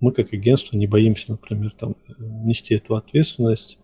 Мы 0.00 0.12
как 0.12 0.32
агентство 0.32 0.76
не 0.76 0.86
боимся, 0.86 1.32
например, 1.32 1.74
там, 1.78 1.96
нести 2.18 2.74
эту 2.74 2.96
ответственность, 2.96 3.78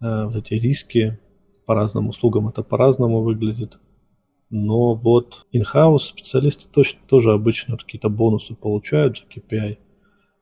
э, 0.00 0.30
эти 0.34 0.54
риски 0.54 1.18
по 1.66 1.74
разным 1.74 2.08
услугам 2.08 2.48
это 2.48 2.62
по-разному 2.62 3.22
выглядит. 3.22 3.78
Но 4.50 4.94
вот 4.94 5.46
in-house 5.52 5.98
специалисты 5.98 6.68
точно 6.72 7.00
тоже 7.06 7.32
обычно 7.32 7.76
какие-то 7.76 8.08
бонусы 8.08 8.54
получают 8.54 9.18
за 9.18 9.24
KPI. 9.24 9.78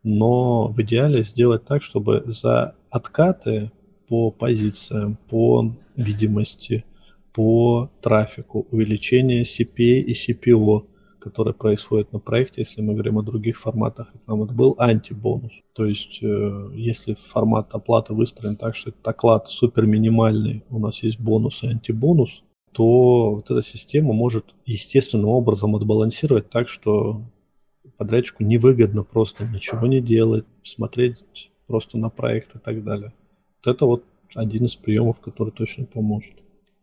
Но 0.03 0.69
в 0.69 0.83
идеале 0.83 1.25
сделать 1.25 1.65
так, 1.65 1.83
чтобы 1.83 2.25
за 2.27 2.75
откаты 2.91 3.71
по 4.09 4.31
позициям, 4.31 5.17
по 5.29 5.75
видимости, 5.97 6.85
по 7.33 7.91
трафику, 8.01 8.67
увеличение 8.71 9.43
CPA 9.43 10.01
и 10.01 10.13
CPO, 10.13 10.87
которое 11.19 11.53
происходит 11.53 12.13
на 12.13 12.19
проекте, 12.19 12.63
если 12.63 12.83
мы 12.83 12.95
говорим 12.95 13.19
о 13.19 13.23
других 13.23 13.59
форматах 13.59 14.13
рекламы, 14.13 14.45
это 14.47 14.55
был 14.55 14.75
антибонус. 14.79 15.53
То 15.73 15.87
есть, 15.87 16.23
э, 16.23 16.71
если 16.75 17.15
формат 17.15 17.73
оплаты 17.73 18.13
выстроен 18.13 18.57
так, 18.57 18.75
что 18.75 18.91
этот 18.91 19.07
оклад 19.07 19.49
супер 19.49 19.87
минимальный, 19.87 20.65
у 20.69 20.79
нас 20.79 21.03
есть 21.03 21.21
бонус 21.21 21.63
и 21.63 21.69
антибонус, 21.69 22.43
то 22.73 23.35
вот 23.37 23.51
эта 23.51 23.63
система 23.63 24.13
может 24.13 24.55
естественным 24.67 25.29
образом 25.29 25.77
отбалансировать 25.77 26.51
так, 26.51 26.69
что 26.69 27.23
подрядчику 27.99 28.43
невыгодно 28.43 29.05
просто 29.05 29.45
ничего 29.45 29.87
не 29.87 30.01
делать, 30.01 30.45
смотреть 30.65 31.25
просто 31.67 31.99
на 31.99 32.09
проект 32.09 32.57
и 32.57 32.59
так 32.59 32.83
далее. 32.83 33.13
Вот 33.65 33.75
это 33.75 33.87
вот 33.87 34.05
один 34.35 34.65
из 34.65 34.75
приемов, 34.75 35.21
который 35.21 35.51
точно 35.51 35.85
поможет. 35.85 36.35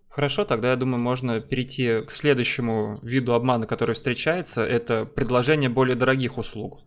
Хорошо, 0.09 0.43
тогда 0.43 0.71
я 0.71 0.75
думаю, 0.75 0.99
можно 0.99 1.39
перейти 1.39 2.01
к 2.01 2.11
следующему 2.11 2.99
виду 3.03 3.33
обмана, 3.33 3.67
который 3.67 3.93
встречается. 3.93 4.63
Это 4.63 5.05
предложение 5.05 5.69
более 5.69 5.95
дорогих 5.95 6.37
услуг. 6.37 6.79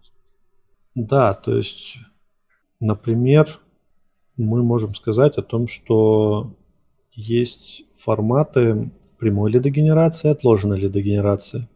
Да, 0.95 1.33
то 1.33 1.57
есть, 1.57 1.99
например, 2.81 3.61
мы 4.37 4.63
можем 4.63 4.95
сказать 4.95 5.39
о 5.39 5.43
том, 5.43 5.69
что 5.69 6.57
есть 7.13 7.85
форматы 7.95 8.91
прямой 9.19 9.53
лидогенерации, 9.53 10.31
отложенной 10.31 10.81
лидогенерации. 10.81 11.69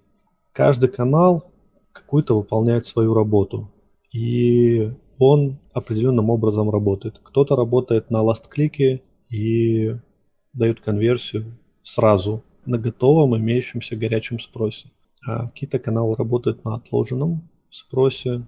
Каждый 0.53 0.89
канал 0.89 1.53
какую-то 1.93 2.37
выполняет 2.37 2.87
свою 2.87 3.15
работу, 3.15 3.71
и 4.13 4.93
он 5.19 5.59
определенным 5.73 6.29
образом 6.31 6.71
работает. 6.71 7.21
Кто-то 7.23 7.55
работает 7.55 8.11
на 8.11 8.21
ласт-клике 8.23 9.03
и 9.31 9.97
дает 10.57 10.81
конверсию 10.81 11.57
сразу 11.83 12.43
на 12.65 12.79
готовом 12.79 13.37
имеющемся 13.37 13.97
горячем 13.97 14.41
спросе. 14.41 14.89
А 15.25 15.49
какие-то 15.49 15.79
каналы 15.79 16.17
работают 16.17 16.65
на 16.65 16.75
отложенном 16.75 17.49
спросе, 17.71 18.47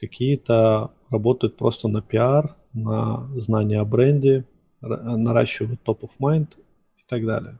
какие-то 0.00 0.90
работают 1.10 1.56
просто 1.56 1.88
на 1.88 2.02
пиар, 2.02 2.56
на 2.72 3.28
знание 3.36 3.80
о 3.80 3.84
бренде, 3.84 4.44
наращивают 4.80 5.80
top 5.84 6.00
of 6.00 6.10
mind 6.20 6.48
и 6.96 7.02
так 7.06 7.24
далее. 7.24 7.58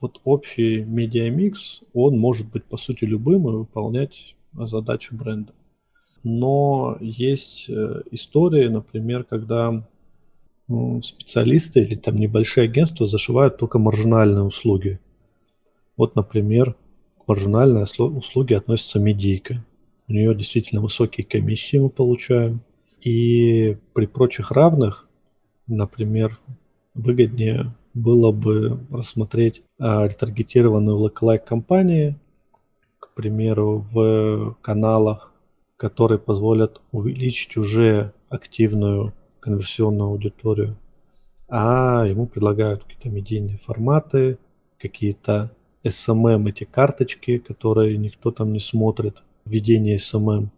Вот 0.00 0.20
общий 0.24 0.84
медиамикс, 0.84 1.82
он 1.92 2.18
может 2.18 2.50
быть 2.50 2.64
по 2.64 2.76
сути 2.76 3.04
любым 3.04 3.48
и 3.48 3.52
выполнять 3.52 4.36
задачу 4.52 5.16
бренда. 5.16 5.52
Но 6.22 6.98
есть 7.00 7.68
э, 7.68 8.02
истории, 8.10 8.68
например, 8.68 9.24
когда 9.24 9.82
специалисты 11.02 11.80
или 11.80 11.94
там 11.94 12.16
небольшие 12.16 12.64
агентства 12.64 13.06
зашивают 13.06 13.56
только 13.56 13.78
маржинальные 13.78 14.42
услуги. 14.42 15.00
Вот, 15.96 16.14
например, 16.14 16.76
к 17.18 17.26
маржинальной 17.26 17.84
услуге 17.84 18.56
относится 18.56 18.98
медийка. 18.98 19.64
У 20.08 20.12
нее 20.12 20.34
действительно 20.34 20.80
высокие 20.80 21.26
комиссии 21.26 21.78
мы 21.78 21.90
получаем. 21.90 22.60
И 23.00 23.76
при 23.94 24.06
прочих 24.06 24.50
равных, 24.50 25.08
например, 25.66 26.38
выгоднее 26.94 27.74
было 27.94 28.32
бы 28.32 28.80
рассмотреть 28.90 29.62
а, 29.78 30.06
ретаргетированные 30.06 30.96
lookalike 30.96 31.44
компании, 31.44 32.18
к 32.98 33.14
примеру, 33.14 33.86
в 33.90 34.56
каналах, 34.62 35.32
которые 35.76 36.18
позволят 36.18 36.80
увеличить 36.92 37.56
уже 37.56 38.12
активную 38.28 39.12
конверсионную 39.48 40.10
аудиторию, 40.10 40.76
а 41.48 42.04
ему 42.06 42.26
предлагают 42.26 42.84
какие-то 42.84 43.08
медийные 43.08 43.56
форматы, 43.56 44.38
какие-то 44.78 45.50
SMM, 45.84 46.48
эти 46.50 46.64
карточки, 46.64 47.38
которые 47.38 47.96
никто 47.96 48.30
там 48.30 48.52
не 48.52 48.60
смотрит, 48.60 49.22
введение 49.46 49.96
SMM, 49.96 50.48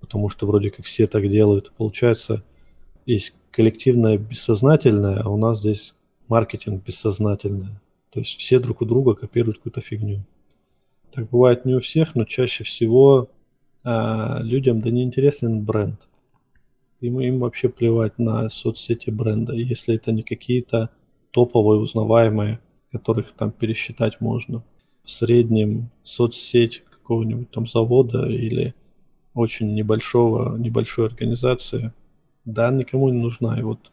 потому 0.00 0.28
что 0.28 0.46
вроде 0.46 0.70
как 0.70 0.84
все 0.84 1.06
так 1.06 1.28
делают. 1.28 1.72
Получается, 1.78 2.42
есть 3.06 3.32
коллективное 3.50 4.18
бессознательное, 4.18 5.22
а 5.22 5.30
у 5.30 5.38
нас 5.38 5.58
здесь 5.60 5.94
маркетинг 6.28 6.84
бессознательное. 6.84 7.80
То 8.10 8.20
есть 8.20 8.38
все 8.38 8.58
друг 8.58 8.82
у 8.82 8.84
друга 8.84 9.14
копируют 9.14 9.58
какую-то 9.58 9.80
фигню. 9.80 10.22
Так 11.10 11.30
бывает 11.30 11.64
не 11.64 11.74
у 11.74 11.80
всех, 11.80 12.14
но 12.14 12.24
чаще 12.24 12.64
всего 12.64 13.30
а, 13.82 14.40
людям 14.42 14.82
да 14.82 14.90
не 14.90 15.02
интересен 15.02 15.64
бренд. 15.64 16.06
Им, 17.00 17.20
им 17.20 17.38
вообще 17.40 17.68
плевать 17.68 18.18
на 18.18 18.48
соцсети 18.48 19.10
бренда, 19.10 19.52
если 19.52 19.94
это 19.94 20.12
не 20.12 20.22
какие-то 20.22 20.90
топовые, 21.30 21.80
узнаваемые, 21.80 22.60
которых 22.90 23.32
там 23.32 23.50
пересчитать 23.50 24.20
можно. 24.20 24.64
В 25.02 25.10
среднем 25.10 25.90
соцсеть 26.02 26.82
какого-нибудь 26.90 27.50
там 27.50 27.66
завода 27.66 28.26
или 28.26 28.74
очень 29.34 29.74
небольшого, 29.74 30.56
небольшой 30.56 31.06
организации, 31.06 31.92
да, 32.44 32.70
никому 32.70 33.10
не 33.10 33.20
нужна. 33.20 33.58
И 33.58 33.62
вот 33.62 33.92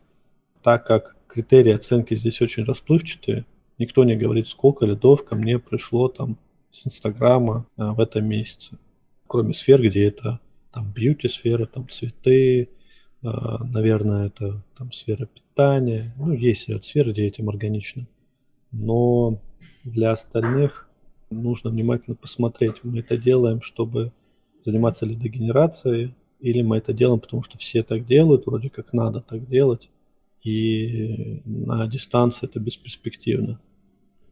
так 0.63 0.87
как 0.87 1.17
критерии 1.27 1.73
оценки 1.73 2.15
здесь 2.15 2.41
очень 2.41 2.63
расплывчатые, 2.63 3.45
никто 3.77 4.03
не 4.05 4.15
говорит, 4.15 4.47
сколько 4.47 4.85
лидов 4.85 5.25
ко 5.25 5.35
мне 5.35 5.59
пришло 5.59 6.07
там 6.07 6.37
с 6.71 6.87
Инстаграма 6.87 7.67
а, 7.75 7.93
в 7.93 7.99
этом 7.99 8.25
месяце. 8.25 8.77
Кроме 9.27 9.53
сфер, 9.53 9.81
где 9.81 10.07
это 10.07 10.39
там 10.71 10.91
бьюти-сфера, 10.91 11.65
там 11.65 11.89
цветы, 11.89 12.69
наверное, 13.23 14.27
это 14.27 14.61
там 14.77 14.91
сфера 14.91 15.25
питания. 15.25 16.13
Ну, 16.17 16.33
есть 16.33 16.69
ряд 16.69 16.83
сфер, 16.83 17.11
где 17.11 17.25
этим 17.25 17.49
органично. 17.49 18.07
Но 18.71 19.41
для 19.83 20.11
остальных 20.11 20.89
нужно 21.29 21.69
внимательно 21.69 22.15
посмотреть, 22.15 22.83
мы 22.83 22.99
это 22.99 23.17
делаем, 23.17 23.61
чтобы 23.61 24.11
заниматься 24.61 25.05
лидогенерацией, 25.05 26.15
или 26.39 26.61
мы 26.61 26.77
это 26.77 26.93
делаем, 26.93 27.19
потому 27.19 27.43
что 27.43 27.57
все 27.57 27.83
так 27.83 28.05
делают, 28.05 28.45
вроде 28.45 28.69
как 28.69 28.93
надо 28.93 29.21
так 29.21 29.47
делать, 29.47 29.89
и 30.41 31.41
на 31.45 31.87
дистанции 31.87 32.47
это 32.47 32.59
бесперспективно. 32.59 33.59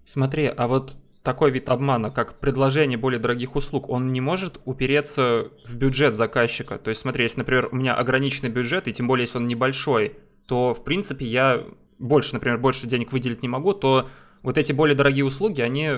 Смотри, 0.04 0.46
а 0.46 0.68
вот 0.68 0.96
такой 1.24 1.52
вид 1.52 1.70
обмана, 1.70 2.10
как 2.10 2.40
предложение 2.40 2.98
более 2.98 3.20
дорогих 3.20 3.56
услуг, 3.56 3.90
он 3.90 4.12
не 4.12 4.22
может 4.22 4.60
упереться 4.66 5.50
в 5.66 5.78
бюджет 5.78 6.16
заказчика. 6.16 6.78
То 6.78 6.90
есть, 6.90 7.02
смотри, 7.02 7.24
если, 7.24 7.40
например, 7.40 7.70
у 7.72 7.76
меня 7.76 7.94
ограниченный 7.94 8.50
бюджет, 8.50 8.88
и 8.88 8.94
тем 8.94 9.08
более, 9.08 9.24
если 9.24 9.38
он 9.38 9.48
небольшой, 9.48 10.18
то, 10.48 10.74
в 10.74 10.84
принципе, 10.84 11.26
я 11.26 11.64
больше, 12.00 12.34
например, 12.34 12.58
больше 12.58 12.88
денег 12.88 13.12
выделить 13.12 13.44
не 13.44 13.48
могу, 13.48 13.74
то 13.74 14.10
вот 14.42 14.58
эти 14.58 14.74
более 14.74 14.96
дорогие 14.96 15.24
услуги, 15.24 15.62
они 15.62 15.98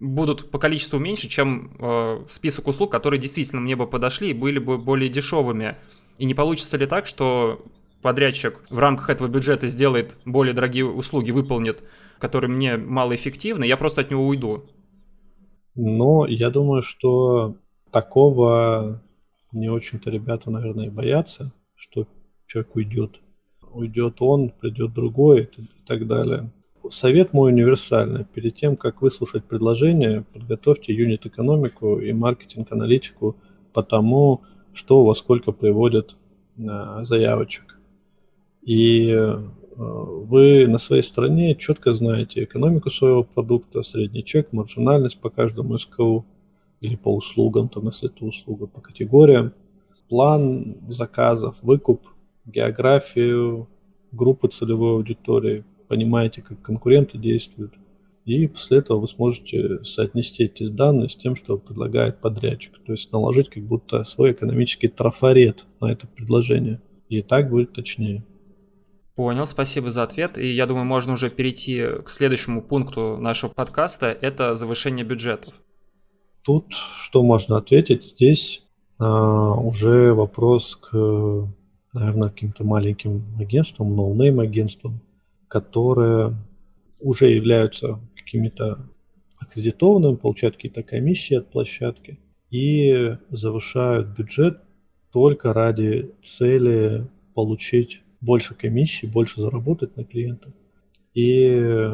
будут 0.00 0.50
по 0.50 0.58
количеству 0.58 0.98
меньше, 0.98 1.28
чем 1.28 1.76
э, 1.78 2.24
список 2.28 2.66
услуг, 2.66 2.90
которые 2.90 3.20
действительно 3.20 3.60
мне 3.60 3.76
бы 3.76 3.86
подошли 3.86 4.30
и 4.30 4.34
были 4.34 4.58
бы 4.58 4.76
более 4.76 5.08
дешевыми. 5.08 5.76
И 6.18 6.24
не 6.24 6.34
получится 6.34 6.76
ли 6.76 6.86
так, 6.86 7.06
что 7.06 7.64
подрядчик 8.04 8.60
в 8.68 8.78
рамках 8.78 9.08
этого 9.08 9.28
бюджета 9.28 9.66
сделает 9.66 10.18
более 10.26 10.52
дорогие 10.52 10.84
услуги, 10.84 11.30
выполнит, 11.30 11.82
которые 12.18 12.50
мне 12.50 12.76
малоэффективны, 12.76 13.64
я 13.64 13.78
просто 13.78 14.02
от 14.02 14.10
него 14.10 14.26
уйду. 14.26 14.64
Но 15.74 16.26
я 16.26 16.50
думаю, 16.50 16.82
что 16.82 17.56
такого 17.90 19.02
не 19.52 19.70
очень-то 19.70 20.10
ребята, 20.10 20.50
наверное, 20.50 20.88
и 20.88 20.90
боятся, 20.90 21.50
что 21.74 22.06
человек 22.46 22.76
уйдет. 22.76 23.20
Уйдет 23.72 24.16
он, 24.20 24.50
придет 24.50 24.92
другой 24.92 25.48
и 25.56 25.66
так 25.86 26.06
далее. 26.06 26.50
Совет 26.90 27.32
мой 27.32 27.52
универсальный. 27.52 28.26
Перед 28.26 28.54
тем, 28.54 28.76
как 28.76 29.00
выслушать 29.00 29.44
предложение, 29.44 30.26
подготовьте 30.34 30.92
юнит-экономику 30.92 32.00
и 32.00 32.12
маркетинг-аналитику 32.12 33.36
по 33.72 33.82
тому, 33.82 34.42
что 34.74 35.06
вас 35.06 35.20
сколько 35.20 35.52
приводит 35.52 36.16
э, 36.58 37.04
заявочек. 37.04 37.73
И 38.64 39.08
э, 39.10 39.38
вы 39.76 40.66
на 40.66 40.78
своей 40.78 41.02
стороне 41.02 41.54
четко 41.54 41.94
знаете 41.94 42.44
экономику 42.44 42.90
своего 42.90 43.24
продукта, 43.24 43.82
средний 43.82 44.24
чек, 44.24 44.52
маржинальность 44.52 45.20
по 45.20 45.30
каждому 45.30 45.76
СКУ 45.78 46.24
или 46.80 46.96
по 46.96 47.14
услугам, 47.14 47.68
там, 47.68 47.86
если 47.86 48.08
это 48.08 48.24
услуга, 48.24 48.66
по 48.66 48.80
категориям, 48.80 49.52
план 50.08 50.76
заказов, 50.88 51.56
выкуп, 51.62 52.02
географию, 52.46 53.68
группы 54.12 54.48
целевой 54.48 54.92
аудитории, 54.92 55.64
понимаете, 55.88 56.42
как 56.42 56.60
конкуренты 56.62 57.18
действуют. 57.18 57.74
И 58.24 58.46
после 58.46 58.78
этого 58.78 59.00
вы 59.00 59.08
сможете 59.08 59.84
соотнести 59.84 60.44
эти 60.44 60.68
данные 60.68 61.10
с 61.10 61.16
тем, 61.16 61.36
что 61.36 61.58
предлагает 61.58 62.20
подрядчик. 62.20 62.72
То 62.86 62.92
есть 62.92 63.12
наложить 63.12 63.50
как 63.50 63.62
будто 63.64 64.02
свой 64.04 64.32
экономический 64.32 64.88
трафарет 64.88 65.66
на 65.80 65.92
это 65.92 66.06
предложение. 66.06 66.80
И 67.10 67.20
так 67.20 67.50
будет 67.50 67.74
точнее. 67.74 68.24
Понял, 69.14 69.46
спасибо 69.46 69.90
за 69.90 70.02
ответ. 70.02 70.38
И 70.38 70.48
я 70.48 70.66
думаю, 70.66 70.84
можно 70.86 71.12
уже 71.12 71.30
перейти 71.30 71.84
к 72.04 72.10
следующему 72.10 72.62
пункту 72.62 73.16
нашего 73.16 73.50
подкаста. 73.50 74.06
Это 74.06 74.56
завышение 74.56 75.06
бюджетов. 75.06 75.54
Тут 76.42 76.74
что 76.74 77.22
можно 77.22 77.56
ответить? 77.56 78.14
Здесь 78.16 78.66
а, 78.98 79.54
уже 79.54 80.12
вопрос 80.12 80.76
к, 80.76 80.92
наверное, 81.92 82.28
каким-то 82.28 82.64
маленьким 82.64 83.24
агентствам, 83.38 83.94
ноунейм 83.94 84.40
агентствам, 84.40 85.00
которые 85.46 86.36
уже 87.00 87.30
являются 87.30 88.00
какими-то 88.16 88.90
аккредитованными, 89.38 90.16
получают 90.16 90.56
какие-то 90.56 90.82
комиссии 90.82 91.36
от 91.36 91.50
площадки 91.50 92.18
и 92.50 93.16
завышают 93.30 94.08
бюджет 94.08 94.60
только 95.12 95.52
ради 95.52 96.12
цели 96.22 97.06
получить 97.34 98.03
больше 98.24 98.54
комиссий, 98.54 99.06
больше 99.06 99.40
заработать 99.40 99.96
на 99.96 100.04
клиента. 100.04 100.52
И 101.14 101.92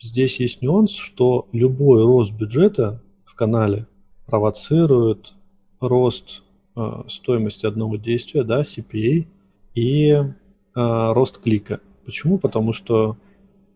здесь 0.00 0.40
есть 0.40 0.62
нюанс, 0.62 0.92
что 0.92 1.48
любой 1.52 2.04
рост 2.04 2.32
бюджета 2.32 3.02
в 3.24 3.34
канале 3.34 3.86
провоцирует 4.26 5.34
рост 5.80 6.42
э, 6.76 7.02
стоимости 7.08 7.66
одного 7.66 7.96
действия, 7.96 8.44
да, 8.44 8.62
CPA, 8.62 9.26
и 9.74 10.10
э, 10.10 10.32
рост 10.74 11.38
клика. 11.38 11.80
Почему? 12.04 12.38
Потому 12.38 12.72
что, 12.72 13.16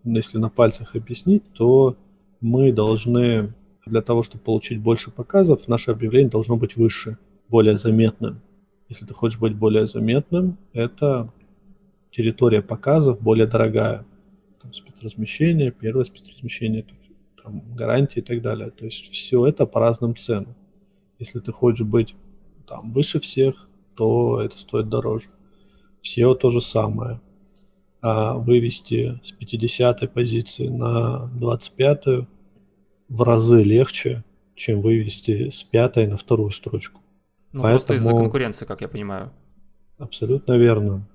если 0.04 0.38
на 0.38 0.48
пальцах 0.48 0.96
объяснить, 0.96 1.42
то 1.52 1.96
мы 2.40 2.72
должны, 2.72 3.54
для 3.86 4.02
того, 4.02 4.22
чтобы 4.22 4.44
получить 4.44 4.80
больше 4.80 5.10
показов, 5.10 5.68
наше 5.68 5.90
объявление 5.90 6.30
должно 6.30 6.56
быть 6.56 6.76
выше, 6.76 7.18
более 7.48 7.78
заметным. 7.78 8.40
Если 8.88 9.06
ты 9.06 9.14
хочешь 9.14 9.38
быть 9.38 9.54
более 9.54 9.86
заметным, 9.86 10.58
это 10.72 11.32
территория 12.12 12.62
показов 12.62 13.20
более 13.20 13.46
дорогая. 13.46 14.04
Там 14.60 14.72
спецразмещение, 14.72 15.72
первое 15.72 16.04
спецразмещение, 16.04 16.86
там, 17.42 17.74
гарантии 17.74 18.20
и 18.20 18.22
так 18.22 18.40
далее. 18.42 18.70
То 18.70 18.84
есть 18.84 19.10
все 19.10 19.44
это 19.46 19.66
по 19.66 19.80
разным 19.80 20.14
ценам. 20.14 20.54
Если 21.18 21.40
ты 21.40 21.50
хочешь 21.52 21.86
быть 21.86 22.14
там 22.66 22.92
выше 22.92 23.18
всех, 23.18 23.68
то 23.96 24.40
это 24.40 24.56
стоит 24.58 24.88
дороже. 24.88 25.28
SEO 26.02 26.34
то 26.34 26.50
же 26.50 26.60
самое. 26.60 27.20
А 28.00 28.34
вывести 28.34 29.20
с 29.24 29.32
50 29.32 30.12
позиции 30.12 30.68
на 30.68 31.26
25 31.34 32.04
в 33.08 33.22
разы 33.22 33.62
легче, 33.62 34.24
чем 34.54 34.80
вывести 34.80 35.50
с 35.50 35.62
пятой 35.62 36.06
на 36.06 36.16
вторую 36.16 36.50
строчку. 36.50 37.00
Ну, 37.52 37.62
Поэтому... 37.62 37.70
просто 37.70 37.94
из-за 37.94 38.12
конкуренции, 38.12 38.64
как 38.64 38.80
я 38.80 38.88
понимаю. 38.88 39.32
Абсолютно 39.98 40.56
верно. 40.56 41.06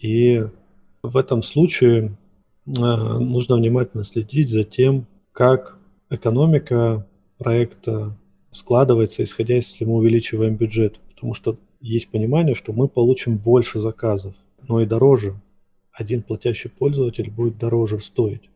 И 0.00 0.42
в 1.02 1.16
этом 1.16 1.42
случае 1.42 2.16
э, 2.66 2.70
нужно 2.72 3.56
внимательно 3.56 4.02
следить 4.02 4.48
за 4.48 4.64
тем, 4.64 5.06
как 5.32 5.78
экономика 6.08 7.06
проекта 7.38 8.16
складывается, 8.50 9.22
исходя 9.22 9.54
если 9.54 9.84
мы 9.84 9.94
увеличиваем 9.94 10.56
бюджет. 10.56 10.98
Потому 11.14 11.34
что 11.34 11.56
есть 11.80 12.08
понимание, 12.08 12.54
что 12.54 12.72
мы 12.72 12.88
получим 12.88 13.36
больше 13.36 13.78
заказов, 13.78 14.34
но 14.66 14.80
и 14.80 14.86
дороже. 14.86 15.40
Один 15.92 16.22
платящий 16.22 16.70
пользователь 16.70 17.30
будет 17.30 17.58
дороже 17.58 18.00
стоить. 18.00 18.48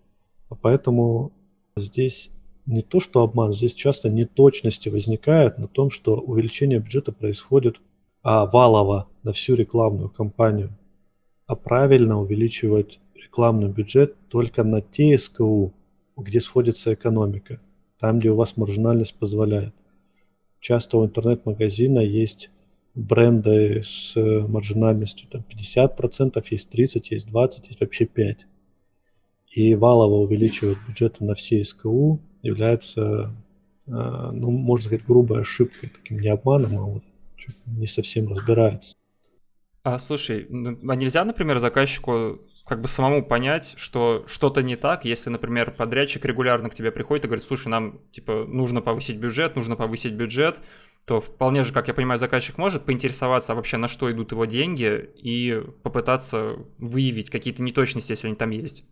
А 0.49 0.55
поэтому 0.55 1.33
здесь 1.77 2.31
не 2.65 2.81
то, 2.81 3.01
что 3.01 3.21
обман, 3.21 3.53
здесь 3.53 3.75
часто 3.75 4.09
неточности 4.09 4.89
возникают 4.89 5.59
на 5.59 5.69
том, 5.69 5.91
что 5.91 6.17
увеличение 6.17 6.79
бюджета 6.79 7.13
происходит 7.13 7.81
а, 8.23 8.47
валово 8.47 9.09
на 9.23 9.33
всю 9.33 9.55
рекламную 9.55 10.09
кампанию 10.09 10.71
а 11.47 11.57
правильно 11.57 12.21
увеличивать 12.21 13.01
рекламный 13.15 13.69
бюджет 13.69 14.17
только 14.29 14.65
на 14.65 14.81
те 14.81 15.19
СКУ, 15.19 15.73
где 16.17 16.41
сходится 16.41 16.95
экономика, 16.95 17.61
там, 17.99 18.19
где 18.19 18.31
у 18.31 18.37
вас 18.37 18.57
маржинальность 18.57 19.15
позволяет. 19.19 19.75
Часто 20.61 20.99
у 20.99 21.05
интернет-магазина 21.05 22.01
есть 22.01 22.51
бренды 22.95 23.83
с 23.83 24.15
маржинальностью 24.17 25.29
там, 25.29 25.45
50%, 25.51 26.43
есть 26.51 26.75
30%, 26.75 27.03
есть 27.11 27.29
20%, 27.29 27.65
есть 27.69 27.81
вообще 27.81 28.05
5%. 28.05 28.37
И 29.51 29.75
валово 29.75 30.15
увеличивать 30.15 30.79
бюджеты 30.89 31.25
на 31.25 31.35
все 31.35 31.63
СКУ 31.63 32.21
является, 32.43 33.31
а, 33.87 34.33
ну, 34.33 34.51
можно 34.51 34.87
сказать, 34.87 35.07
грубой 35.07 35.43
ошибкой, 35.43 35.91
таким 35.91 36.19
не 36.19 36.29
обманом, 36.29 36.79
а 36.79 36.85
вот 36.85 37.05
не 37.67 37.87
совсем 37.87 38.29
разбирается. 38.29 38.97
А 39.85 39.99
слушай, 39.99 40.47
а 40.51 40.95
нельзя, 40.95 41.25
например, 41.27 41.59
заказчику 41.59 42.41
как 42.65 42.81
бы 42.81 42.89
самому 42.89 43.23
понять, 43.23 43.75
что 43.77 44.25
что-то 44.27 44.63
не 44.63 44.77
так, 44.77 45.05
если, 45.05 45.29
например, 45.29 45.73
подрядчик 45.73 46.25
регулярно 46.25 46.71
к 46.71 46.75
тебе 46.75 46.91
приходит 46.91 47.27
и 47.27 47.29
говорит, 47.29 47.45
слушай, 47.45 47.69
нам, 47.69 48.01
типа, 48.11 48.47
нужно 48.49 48.81
повысить 48.81 49.19
бюджет, 49.19 49.57
нужно 49.57 49.77
повысить 49.77 50.15
бюджет, 50.15 50.59
то 51.05 51.21
вполне 51.21 51.65
же, 51.65 51.75
как 51.75 51.89
я 51.89 51.93
понимаю, 51.93 52.17
заказчик 52.17 52.57
может 52.57 52.87
поинтересоваться 52.87 53.53
а 53.53 53.57
вообще, 53.57 53.77
на 53.77 53.87
что 53.87 54.11
идут 54.11 54.33
его 54.33 54.47
деньги 54.47 55.11
и 55.17 55.63
попытаться 55.83 56.57
выявить 56.79 57.29
какие-то 57.29 57.63
неточности, 57.63 58.13
если 58.13 58.29
они 58.29 58.37
там 58.37 58.49
есть. 58.49 58.85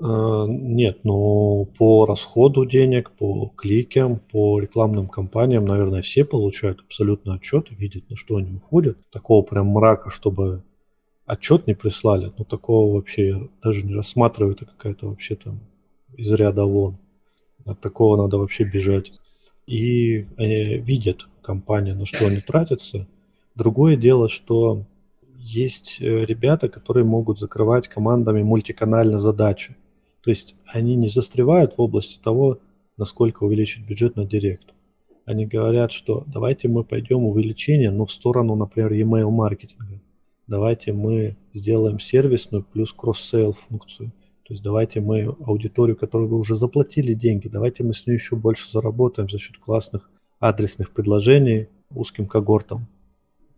Э, 0.00 0.46
нет, 0.48 1.00
ну 1.04 1.68
по 1.78 2.06
расходу 2.06 2.64
денег, 2.66 3.12
по 3.12 3.52
кликам, 3.56 4.18
по 4.18 4.58
рекламным 4.58 5.08
кампаниям, 5.08 5.64
наверное, 5.64 6.02
все 6.02 6.24
получают 6.24 6.80
абсолютно 6.80 7.34
отчет 7.34 7.70
видят, 7.70 8.10
на 8.10 8.16
что 8.16 8.36
они 8.36 8.54
уходят. 8.56 8.98
Такого 9.10 9.42
прям 9.42 9.68
мрака, 9.68 10.10
чтобы 10.10 10.64
отчет 11.26 11.66
не 11.66 11.74
прислали, 11.74 12.32
ну 12.36 12.44
такого 12.44 12.94
вообще 12.94 13.48
даже 13.62 13.84
не 13.84 13.94
рассматриваю, 13.94 14.54
это 14.54 14.66
какая-то 14.66 15.08
вообще 15.08 15.36
там 15.36 15.60
из 16.16 16.30
ряда 16.32 16.64
вон. 16.64 16.98
От 17.64 17.80
такого 17.80 18.16
надо 18.20 18.38
вообще 18.38 18.64
бежать. 18.64 19.12
И 19.66 20.26
они 20.36 20.76
видят 20.78 21.26
компания, 21.40 21.94
на 21.94 22.04
что 22.04 22.26
они 22.26 22.40
тратятся. 22.40 23.06
Другое 23.54 23.96
дело, 23.96 24.28
что 24.28 24.84
есть 25.38 25.98
э, 26.00 26.24
ребята, 26.24 26.68
которые 26.68 27.04
могут 27.04 27.38
закрывать 27.38 27.88
командами 27.88 28.42
мультиканально 28.42 29.18
задачи. 29.18 29.76
То 30.24 30.30
есть 30.30 30.56
они 30.66 30.96
не 30.96 31.08
застревают 31.08 31.74
в 31.74 31.80
области 31.80 32.18
того, 32.18 32.58
насколько 32.96 33.44
увеличить 33.44 33.86
бюджет 33.86 34.16
на 34.16 34.24
директ. 34.24 34.72
Они 35.26 35.46
говорят, 35.46 35.92
что 35.92 36.24
давайте 36.26 36.68
мы 36.68 36.82
пойдем 36.82 37.18
в 37.18 37.24
увеличение, 37.24 37.90
но 37.90 38.06
в 38.06 38.12
сторону, 38.12 38.56
например, 38.56 38.92
e-mail 38.92 39.30
маркетинга. 39.30 40.00
Давайте 40.46 40.92
мы 40.92 41.36
сделаем 41.52 41.98
сервисную 41.98 42.62
плюс 42.64 42.92
cross-sale 42.92 43.52
функцию. 43.52 44.12
То 44.46 44.52
есть 44.52 44.62
давайте 44.62 45.00
мы 45.00 45.34
аудиторию, 45.46 45.96
которую 45.96 46.28
вы 46.28 46.38
уже 46.38 46.56
заплатили 46.56 47.14
деньги, 47.14 47.48
давайте 47.48 47.82
мы 47.82 47.94
с 47.94 48.06
ней 48.06 48.14
еще 48.14 48.36
больше 48.36 48.70
заработаем 48.70 49.28
за 49.30 49.38
счет 49.38 49.56
классных 49.58 50.10
адресных 50.38 50.90
предложений 50.90 51.68
узким 51.90 52.26
когортам. 52.26 52.86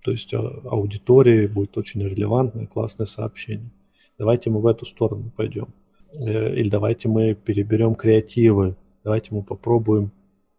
То 0.03 0.13
есть 0.13 0.33
а, 0.35 0.39
аудитории 0.39 1.49
будет 1.49 1.77
очень 1.77 2.03
релевантное, 2.03 2.67
классное 2.67 3.07
сообщение. 3.07 3.71
Давайте 4.19 4.51
мы 4.51 4.61
в 4.61 4.67
эту 4.67 4.87
сторону 4.87 5.33
пойдем. 5.37 5.75
Э, 6.21 6.55
или 6.55 6.69
давайте 6.69 7.09
мы 7.09 7.35
переберем 7.35 7.95
креативы, 7.95 8.77
давайте 9.05 9.35
мы 9.35 9.43
попробуем 9.43 10.13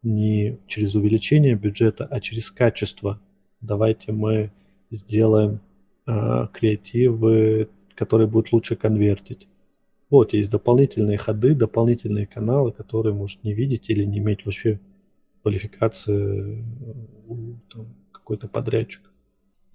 не 0.04 0.60
через 0.68 0.96
увеличение 0.96 1.56
бюджета, 1.56 2.06
а 2.06 2.20
через 2.20 2.52
качество. 2.52 3.20
Давайте 3.62 4.12
мы 4.12 4.52
сделаем 4.92 5.60
э, 6.06 6.48
креативы, 6.54 7.70
которые 7.96 8.28
будут 8.28 8.52
лучше 8.54 8.76
конвертить. 8.76 9.48
Вот, 10.10 10.34
есть 10.34 10.50
дополнительные 10.50 11.18
ходы, 11.18 11.54
дополнительные 11.54 12.28
каналы, 12.28 12.72
которые 12.72 13.14
может 13.14 13.44
не 13.44 13.54
видеть 13.54 13.90
или 13.90 14.06
не 14.06 14.20
иметь 14.20 14.46
вообще 14.46 14.80
квалификации 15.42 16.64
какой-то 18.12 18.48
подрядчик. 18.48 19.02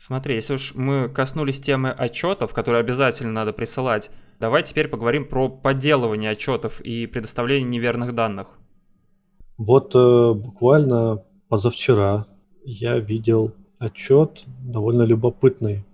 Смотри, 0.04 0.34
если 0.34 0.54
уж 0.54 0.74
мы 0.74 1.08
коснулись 1.08 1.60
темы 1.60 1.90
отчетов, 1.90 2.52
которые 2.52 2.80
обязательно 2.80 3.30
надо 3.30 3.52
присылать, 3.52 4.10
давай 4.40 4.64
теперь 4.64 4.88
поговорим 4.88 5.28
про 5.28 5.48
подделывание 5.48 6.32
отчетов 6.32 6.80
и 6.80 7.06
предоставление 7.06 7.70
неверных 7.70 8.12
данных. 8.12 8.48
Вот 9.58 9.94
э, 9.94 10.32
буквально 10.34 11.22
позавчера 11.48 12.26
я 12.64 12.98
видел 12.98 13.54
отчет 13.78 14.42
довольно 14.64 15.04
любопытный. 15.04 15.84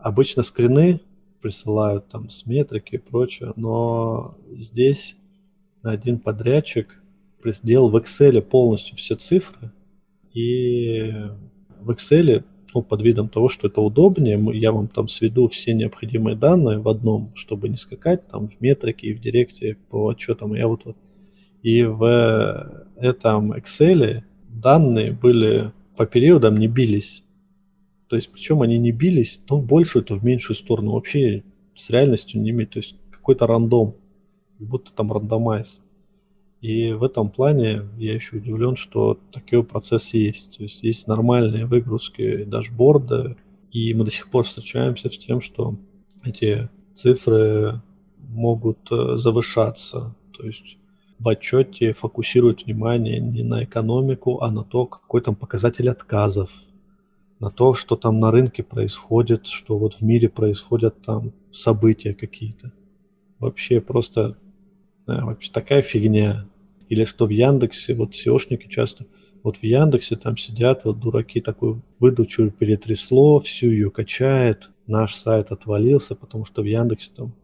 Обычно 0.00 0.42
скрины 0.42 1.00
присылают 1.40 2.08
там 2.08 2.30
с 2.30 2.46
метрики 2.46 2.96
и 2.96 2.98
прочее, 2.98 3.52
но 3.54 4.36
здесь 4.50 5.14
один 5.84 6.18
подрядчик 6.18 7.00
сделал 7.44 7.88
в 7.88 7.94
Excel 7.98 8.42
полностью 8.42 8.96
все 8.96 9.14
цифры, 9.14 9.70
и 10.32 11.12
в 11.78 11.90
Excel 11.90 12.42
ну, 12.74 12.82
под 12.82 13.02
видом 13.02 13.28
того, 13.28 13.48
что 13.48 13.68
это 13.68 13.80
удобнее, 13.80 14.38
я 14.58 14.72
вам 14.72 14.88
там 14.88 15.08
сведу 15.08 15.48
все 15.48 15.74
необходимые 15.74 16.36
данные 16.36 16.78
в 16.78 16.88
одном, 16.88 17.32
чтобы 17.34 17.68
не 17.68 17.76
скакать 17.76 18.26
там 18.28 18.48
в 18.48 18.60
метрике 18.60 19.08
и 19.08 19.14
в 19.14 19.20
директе 19.20 19.76
по 19.90 20.08
отчетам. 20.08 20.54
Я 20.54 20.66
вот, 20.68 20.84
вот 20.84 20.96
и 21.62 21.82
в 21.82 22.84
этом 22.96 23.52
Excel 23.52 24.22
данные 24.48 25.12
были 25.12 25.72
по 25.96 26.04
периодам 26.04 26.56
не 26.56 26.68
бились. 26.68 27.24
То 28.08 28.16
есть, 28.16 28.30
причем 28.30 28.60
они 28.60 28.78
не 28.78 28.92
бились 28.92 29.40
то 29.46 29.58
в 29.58 29.66
большую, 29.66 30.04
то 30.04 30.14
в 30.16 30.24
меньшую 30.24 30.56
сторону. 30.56 30.92
Вообще 30.92 31.42
с 31.74 31.88
реальностью 31.90 32.40
не 32.40 32.50
имеет. 32.50 32.70
То 32.70 32.80
есть, 32.80 32.96
какой-то 33.10 33.46
рандом. 33.46 33.94
Будто 34.58 34.92
там 34.92 35.10
рандомайз. 35.12 35.80
И 36.64 36.92
в 36.92 37.04
этом 37.04 37.28
плане 37.28 37.82
я 37.98 38.14
еще 38.14 38.38
удивлен, 38.38 38.74
что 38.74 39.20
такой 39.30 39.62
процесс 39.62 40.14
есть. 40.14 40.56
То 40.56 40.62
есть 40.62 40.82
есть 40.82 41.06
нормальные 41.06 41.66
выгрузки 41.66 42.44
дашборда, 42.44 43.36
и 43.70 43.92
мы 43.92 44.06
до 44.06 44.10
сих 44.10 44.30
пор 44.30 44.44
встречаемся 44.44 45.10
с 45.10 45.18
тем, 45.18 45.42
что 45.42 45.76
эти 46.24 46.70
цифры 46.94 47.82
могут 48.16 48.78
э, 48.90 49.18
завышаться. 49.18 50.16
То 50.34 50.46
есть 50.46 50.78
в 51.18 51.28
отчете 51.28 51.92
фокусируют 51.92 52.64
внимание 52.64 53.20
не 53.20 53.42
на 53.42 53.64
экономику, 53.64 54.40
а 54.40 54.50
на 54.50 54.64
то, 54.64 54.86
какой 54.86 55.20
там 55.20 55.36
показатель 55.36 55.90
отказов, 55.90 56.50
на 57.40 57.50
то, 57.50 57.74
что 57.74 57.94
там 57.94 58.20
на 58.20 58.30
рынке 58.30 58.62
происходит, 58.62 59.48
что 59.48 59.76
вот 59.76 59.96
в 59.96 60.00
мире 60.00 60.30
происходят 60.30 61.02
там 61.02 61.34
события 61.52 62.14
какие-то. 62.14 62.72
Вообще 63.38 63.82
просто 63.82 64.38
да, 65.06 65.24
вообще 65.26 65.52
такая 65.52 65.82
фигня. 65.82 66.46
Или 66.88 67.04
что 67.04 67.26
в 67.26 67.30
Яндексе, 67.30 67.94
вот 67.94 68.12
SEOшники 68.12 68.68
часто, 68.68 69.06
вот 69.42 69.58
в 69.58 69.62
Яндексе 69.62 70.16
там 70.16 70.36
сидят 70.36 70.84
вот 70.84 71.00
дураки, 71.00 71.40
такую 71.40 71.82
выдачу 71.98 72.50
перетрясло, 72.50 73.40
всю 73.40 73.70
ее 73.70 73.90
качает, 73.90 74.70
наш 74.86 75.14
сайт 75.14 75.50
отвалился, 75.50 76.14
потому 76.14 76.44
что 76.44 76.62
в 76.62 76.66
Яндексе 76.66 77.10
там... 77.14 77.34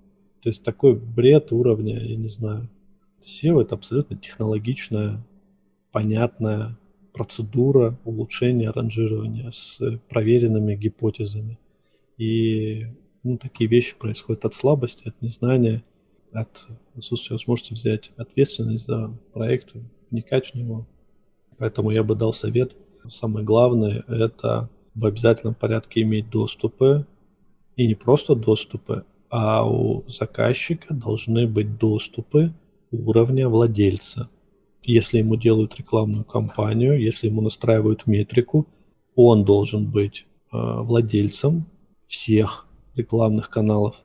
То 0.42 0.48
есть 0.48 0.64
такой 0.64 0.94
бред 0.94 1.52
уровня, 1.52 2.00
я 2.02 2.16
не 2.16 2.28
знаю. 2.28 2.70
SEO 3.22 3.60
это 3.60 3.74
абсолютно 3.74 4.16
технологичная, 4.16 5.22
понятная 5.92 6.78
процедура 7.12 7.98
улучшения 8.04 8.70
ранжирования 8.70 9.50
с 9.50 9.80
проверенными 10.08 10.74
гипотезами. 10.74 11.58
И 12.16 12.86
ну, 13.22 13.36
такие 13.36 13.68
вещи 13.68 13.94
происходят 13.98 14.44
от 14.44 14.54
слабости, 14.54 15.08
от 15.08 15.20
незнания, 15.20 15.82
от 16.32 16.68
отсутствия 16.96 17.34
возможности 17.34 17.72
взять 17.74 18.10
ответственность 18.16 18.86
за 18.86 19.16
проект, 19.32 19.74
вникать 20.10 20.50
в 20.50 20.54
него. 20.54 20.86
Поэтому 21.58 21.90
я 21.90 22.02
бы 22.02 22.14
дал 22.14 22.32
совет. 22.32 22.74
Самое 23.06 23.44
главное– 23.44 24.04
это 24.08 24.68
в 24.94 25.04
обязательном 25.04 25.54
порядке 25.54 26.02
иметь 26.02 26.30
доступы. 26.30 27.06
И 27.76 27.86
не 27.86 27.94
просто 27.94 28.34
доступы, 28.34 29.04
а 29.30 29.68
у 29.68 30.04
заказчика 30.08 30.92
должны 30.92 31.46
быть 31.46 31.78
доступы 31.78 32.52
уровня 32.90 33.48
владельца. 33.48 34.28
Если 34.82 35.18
ему 35.18 35.36
делают 35.36 35.78
рекламную 35.78 36.24
кампанию, 36.24 37.00
если 37.00 37.28
ему 37.28 37.40
настраивают 37.40 38.06
метрику, 38.06 38.66
он 39.14 39.44
должен 39.44 39.90
быть 39.90 40.26
э, 40.52 40.56
владельцем 40.56 41.66
всех 42.06 42.66
рекламных 42.94 43.50
каналов. 43.50 44.02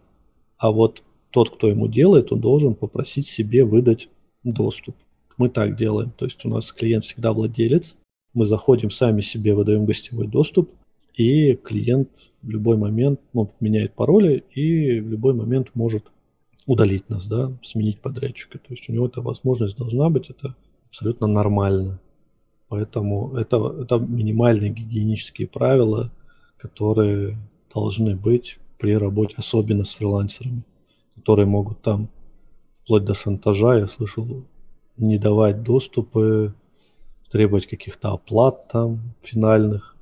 А 0.57 0.71
вот 0.71 1.03
тот, 1.35 1.49
кто 1.49 1.67
ему 1.67 1.89
делает, 1.89 2.31
он 2.31 2.39
должен 2.39 2.75
попросить 2.75 3.27
себе 3.27 3.65
выдать 3.65 4.07
доступ. 4.45 4.95
Мы 5.37 5.49
так 5.49 5.75
делаем. 5.75 6.11
То 6.11 6.23
есть 6.23 6.45
у 6.45 6.49
нас 6.49 6.71
клиент 6.71 7.03
всегда 7.03 7.33
владелец. 7.33 7.97
Мы 8.33 8.45
заходим, 8.45 8.89
сами 8.89 9.19
себе 9.19 9.53
выдаем 9.53 9.85
гостевой 9.85 10.27
доступ, 10.27 10.69
и 11.13 11.55
клиент 11.55 12.07
в 12.41 12.49
любой 12.49 12.77
момент 12.77 13.19
ну, 13.33 13.51
меняет 13.59 13.95
пароли 13.95 14.45
и 14.55 15.01
в 15.01 15.09
любой 15.09 15.33
момент 15.33 15.71
может 15.73 16.05
удалить 16.67 17.09
нас, 17.09 17.27
да, 17.27 17.51
сменить 17.61 17.99
подрядчика. 17.99 18.57
То 18.57 18.67
есть 18.69 18.87
у 18.87 18.93
него 18.93 19.07
эта 19.07 19.21
возможность 19.21 19.77
должна 19.77 20.09
быть, 20.09 20.29
это 20.29 20.55
абсолютно 20.87 21.27
нормально. 21.27 21.99
Поэтому 22.69 23.35
это, 23.35 23.57
это 23.81 23.97
минимальные 23.97 24.71
гигиенические 24.71 25.49
правила, 25.49 26.13
которые 26.55 27.37
должны 27.73 28.15
быть 28.15 28.57
при 28.79 28.95
работе, 28.95 29.35
особенно 29.37 29.83
с 29.83 29.95
фрилансерами 29.95 30.63
которые 31.15 31.45
могут 31.45 31.81
там, 31.81 32.09
вплоть 32.83 33.05
до 33.05 33.13
шантажа, 33.13 33.77
я 33.77 33.87
слышал, 33.87 34.45
не 34.97 35.17
давать 35.17 35.63
доступы, 35.63 36.53
требовать 37.31 37.67
каких-то 37.67 38.11
оплат 38.11 38.67
там 38.67 38.99
финальных. 39.21 39.95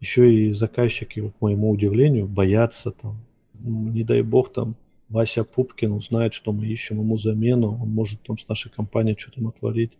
Еще 0.00 0.34
и 0.34 0.52
заказчики, 0.52 1.28
к 1.28 1.40
моему 1.40 1.70
удивлению, 1.70 2.26
боятся 2.26 2.90
там, 2.90 3.16
не 3.54 4.04
дай 4.04 4.22
бог 4.22 4.52
там, 4.52 4.76
Вася 5.08 5.44
Пупкин 5.44 5.92
узнает, 5.92 6.34
что 6.34 6.52
мы 6.52 6.66
ищем 6.66 6.98
ему 6.98 7.16
замену, 7.18 7.78
он 7.80 7.90
может 7.90 8.22
там 8.22 8.38
с 8.38 8.48
нашей 8.48 8.70
компанией 8.70 9.16
что-то 9.16 9.40
натворить. 9.42 9.92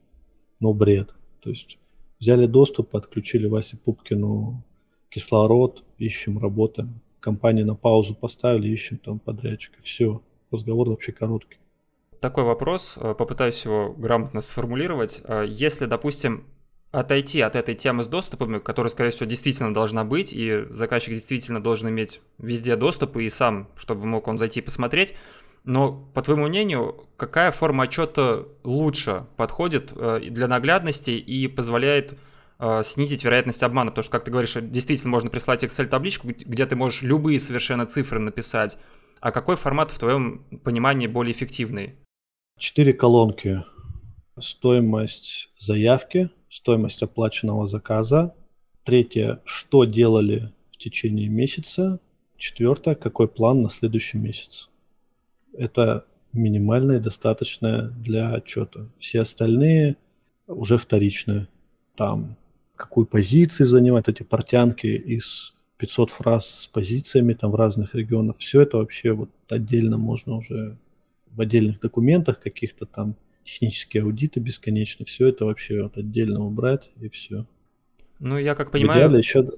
Но 0.58 0.72
бред. 0.72 1.14
То 1.40 1.50
есть 1.50 1.78
взяли 2.18 2.46
доступ, 2.46 2.96
отключили 2.96 3.46
Васе 3.46 3.76
Пупкину 3.76 4.64
кислород, 5.10 5.84
ищем, 5.98 6.38
работаем. 6.38 7.00
Компанию 7.20 7.66
на 7.66 7.74
паузу 7.74 8.14
поставили, 8.14 8.68
ищем 8.68 8.98
там 8.98 9.18
подрядчика. 9.18 9.80
Все 9.82 10.22
разговор 10.56 10.88
вообще 10.88 11.12
короткий. 11.12 11.58
Такой 12.20 12.44
вопрос, 12.44 12.96
э, 12.96 13.14
попытаюсь 13.14 13.64
его 13.64 13.92
грамотно 13.92 14.40
сформулировать. 14.40 15.20
Э, 15.24 15.44
если, 15.46 15.86
допустим, 15.86 16.44
отойти 16.90 17.40
от 17.40 17.56
этой 17.56 17.74
темы 17.74 18.02
с 18.02 18.08
доступами, 18.08 18.58
которая, 18.58 18.90
скорее 18.90 19.10
всего, 19.10 19.26
действительно 19.26 19.74
должна 19.74 20.02
быть, 20.04 20.32
и 20.32 20.64
заказчик 20.70 21.12
действительно 21.12 21.62
должен 21.62 21.88
иметь 21.90 22.20
везде 22.38 22.76
доступ, 22.76 23.16
и 23.18 23.28
сам, 23.28 23.68
чтобы 23.76 24.06
мог 24.06 24.28
он 24.28 24.38
зайти 24.38 24.60
и 24.60 24.62
посмотреть, 24.62 25.14
но, 25.64 25.92
по 26.14 26.22
твоему 26.22 26.46
мнению, 26.46 27.06
какая 27.16 27.50
форма 27.50 27.84
отчета 27.84 28.44
лучше 28.64 29.26
подходит 29.36 29.92
э, 29.94 30.20
для 30.30 30.48
наглядности 30.48 31.10
и 31.10 31.48
позволяет 31.48 32.18
снизить 32.84 33.22
вероятность 33.22 33.62
обмана? 33.62 33.90
Потому 33.90 34.04
что, 34.04 34.12
как 34.12 34.24
ты 34.24 34.30
говоришь, 34.30 34.56
действительно 34.58 35.10
можно 35.10 35.28
прислать 35.28 35.62
Excel-табличку, 35.62 36.28
где 36.28 36.64
ты 36.64 36.74
можешь 36.74 37.02
любые 37.02 37.38
совершенно 37.38 37.84
цифры 37.84 38.18
написать, 38.18 38.78
а 39.26 39.32
какой 39.32 39.56
формат 39.56 39.90
в 39.90 39.98
твоем 39.98 40.44
понимании 40.62 41.08
более 41.08 41.32
эффективный? 41.32 41.96
Четыре 42.60 42.92
колонки. 42.92 43.64
Стоимость 44.38 45.50
заявки, 45.58 46.30
стоимость 46.48 47.02
оплаченного 47.02 47.66
заказа. 47.66 48.36
Третье, 48.84 49.42
что 49.44 49.84
делали 49.84 50.52
в 50.70 50.76
течение 50.76 51.28
месяца. 51.28 51.98
Четвертое, 52.36 52.94
какой 52.94 53.26
план 53.26 53.62
на 53.62 53.68
следующий 53.68 54.16
месяц. 54.16 54.70
Это 55.52 56.06
минимальное, 56.32 57.00
достаточное 57.00 57.88
для 57.88 58.32
отчета. 58.32 58.88
Все 59.00 59.22
остальные 59.22 59.96
уже 60.46 60.78
вторичные. 60.78 61.48
Там 61.96 62.36
какую 62.76 63.06
позицию 63.06 63.66
занимать 63.66 64.06
эти 64.06 64.22
портянки 64.22 64.86
из 64.86 65.55
500 65.78 66.10
фраз 66.10 66.46
с 66.46 66.66
позициями 66.66 67.34
там 67.34 67.50
в 67.50 67.54
разных 67.54 67.94
регионах. 67.94 68.36
Все 68.38 68.62
это 68.62 68.78
вообще 68.78 69.12
вот 69.12 69.30
отдельно 69.48 69.98
можно 69.98 70.36
уже 70.36 70.76
в 71.30 71.40
отдельных 71.40 71.80
документах 71.80 72.40
каких-то 72.40 72.86
там 72.86 73.14
технические 73.44 74.02
аудиты 74.02 74.40
бесконечные. 74.40 75.06
Все 75.06 75.28
это 75.28 75.44
вообще 75.44 75.82
вот 75.82 75.96
отдельно 75.96 76.44
убрать 76.44 76.90
и 77.00 77.08
все. 77.08 77.46
Ну, 78.18 78.38
я 78.38 78.54
как 78.54 78.70
понимаю... 78.70 78.98
В 78.98 79.02
идеале 79.02 79.18
еще 79.18 79.50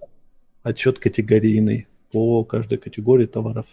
отчет 0.62 0.98
категорийный 0.98 1.86
по 2.12 2.44
каждой 2.44 2.78
категории 2.78 3.26
товаров. 3.26 3.66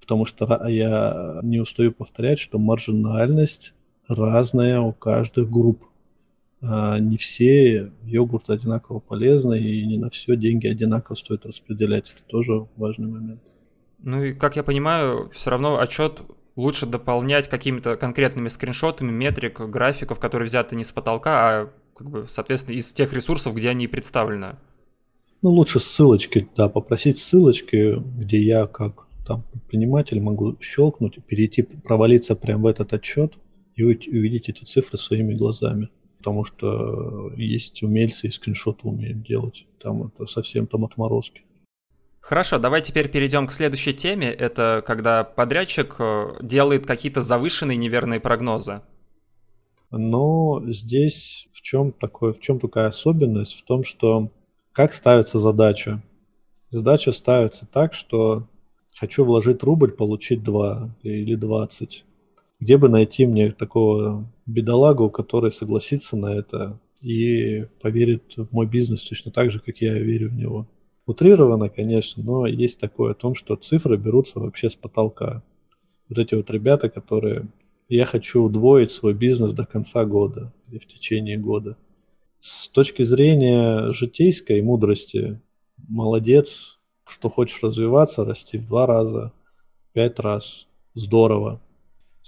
Потому 0.00 0.26
что 0.26 0.68
я 0.68 1.40
не 1.42 1.60
устаю 1.60 1.92
повторять, 1.92 2.38
что 2.38 2.58
маржинальность 2.58 3.74
разная 4.08 4.80
у 4.80 4.92
каждых 4.92 5.50
групп. 5.50 5.84
А, 6.62 6.98
не 6.98 7.16
все 7.16 7.92
йогурты 8.04 8.52
одинаково 8.52 9.00
полезны, 9.00 9.58
и 9.58 9.84
не 9.84 9.98
на 9.98 10.10
все 10.10 10.36
деньги 10.36 10.68
одинаково 10.68 11.16
стоит 11.16 11.44
распределять. 11.44 12.10
Это 12.10 12.22
тоже 12.28 12.66
важный 12.76 13.08
момент. 13.08 13.42
Ну 14.02 14.22
и, 14.22 14.32
как 14.32 14.56
я 14.56 14.62
понимаю, 14.62 15.28
все 15.32 15.50
равно 15.50 15.80
отчет 15.80 16.22
лучше 16.54 16.86
дополнять 16.86 17.48
какими-то 17.48 17.96
конкретными 17.96 18.48
скриншотами, 18.48 19.10
метрик, 19.10 19.60
графиков, 19.60 20.20
которые 20.20 20.46
взяты 20.46 20.76
не 20.76 20.84
с 20.84 20.92
потолка, 20.92 21.62
а, 21.62 21.70
как 21.96 22.10
бы, 22.10 22.26
соответственно, 22.28 22.76
из 22.76 22.92
тех 22.92 23.12
ресурсов, 23.12 23.54
где 23.54 23.70
они 23.70 23.88
представлены. 23.88 24.56
Ну, 25.42 25.50
лучше 25.50 25.80
ссылочки, 25.80 26.48
да, 26.56 26.68
попросить 26.68 27.18
ссылочки, 27.18 27.96
где 28.18 28.40
я 28.40 28.68
как 28.68 29.08
там 29.26 29.42
предприниматель 29.50 30.20
могу 30.20 30.56
щелкнуть, 30.60 31.24
перейти, 31.24 31.62
провалиться 31.62 32.36
прямо 32.36 32.64
в 32.64 32.66
этот 32.66 32.92
отчет 32.92 33.34
и 33.74 33.82
увидеть 33.82 34.48
эти 34.48 34.64
цифры 34.64 34.98
своими 34.98 35.34
глазами. 35.34 35.88
Потому 36.22 36.44
что 36.44 37.32
есть 37.36 37.82
умельцы 37.82 38.28
и 38.28 38.30
скриншоты 38.30 38.86
умеют 38.86 39.22
делать. 39.22 39.66
Там 39.80 40.04
это 40.04 40.24
совсем 40.26 40.68
там 40.68 40.84
отморозки. 40.84 41.42
Хорошо, 42.20 42.60
давай 42.60 42.80
теперь 42.80 43.08
перейдем 43.08 43.48
к 43.48 43.52
следующей 43.52 43.92
теме. 43.92 44.28
Это 44.28 44.84
когда 44.86 45.24
подрядчик 45.24 45.96
э, 45.98 46.36
делает 46.40 46.86
какие-то 46.86 47.22
завышенные 47.22 47.76
неверные 47.76 48.20
прогнозы. 48.20 48.82
Но 49.90 50.62
здесь 50.68 51.48
в 51.50 51.60
чем 51.60 51.90
такое, 51.90 52.32
в 52.32 52.38
чем 52.38 52.60
такая 52.60 52.86
особенность? 52.86 53.58
В 53.58 53.64
том, 53.64 53.82
что 53.82 54.30
как 54.70 54.92
ставится 54.92 55.40
задача? 55.40 56.00
Задача 56.70 57.10
ставится 57.10 57.66
так, 57.66 57.94
что 57.94 58.46
хочу 58.94 59.24
вложить 59.24 59.64
рубль, 59.64 59.90
получить 59.90 60.44
2 60.44 60.94
или 61.02 61.34
20. 61.34 62.04
Где 62.62 62.76
бы 62.76 62.88
найти 62.88 63.26
мне 63.26 63.50
такого 63.50 64.32
бедолагу, 64.46 65.10
который 65.10 65.50
согласится 65.50 66.16
на 66.16 66.32
это 66.32 66.78
и 67.00 67.66
поверит 67.80 68.36
в 68.36 68.52
мой 68.52 68.66
бизнес 68.66 69.02
точно 69.02 69.32
так 69.32 69.50
же, 69.50 69.58
как 69.58 69.78
я 69.78 69.94
верю 69.94 70.30
в 70.30 70.34
него? 70.34 70.68
Утрировано, 71.04 71.70
конечно, 71.70 72.22
но 72.22 72.46
есть 72.46 72.78
такое 72.78 73.10
о 73.10 73.14
том, 73.16 73.34
что 73.34 73.56
цифры 73.56 73.96
берутся 73.96 74.38
вообще 74.38 74.70
с 74.70 74.76
потолка. 74.76 75.42
Вот 76.08 76.18
эти 76.18 76.36
вот 76.36 76.50
ребята, 76.50 76.88
которые 76.88 77.48
я 77.88 78.04
хочу 78.04 78.44
удвоить 78.44 78.92
свой 78.92 79.12
бизнес 79.12 79.52
до 79.54 79.66
конца 79.66 80.04
года 80.04 80.52
или 80.68 80.78
в 80.78 80.86
течение 80.86 81.38
года. 81.38 81.76
С 82.38 82.68
точки 82.68 83.02
зрения 83.02 83.90
житейской 83.90 84.62
мудрости, 84.62 85.40
молодец, 85.88 86.78
что 87.08 87.28
хочешь 87.28 87.60
развиваться, 87.60 88.24
расти 88.24 88.56
в 88.56 88.68
два 88.68 88.86
раза, 88.86 89.32
пять 89.94 90.20
раз, 90.20 90.68
здорово. 90.94 91.60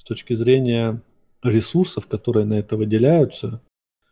С 0.04 0.06
точки 0.06 0.34
зрения 0.34 1.00
ресурсов, 1.42 2.06
которые 2.06 2.44
на 2.44 2.54
это 2.58 2.76
выделяются, 2.76 3.62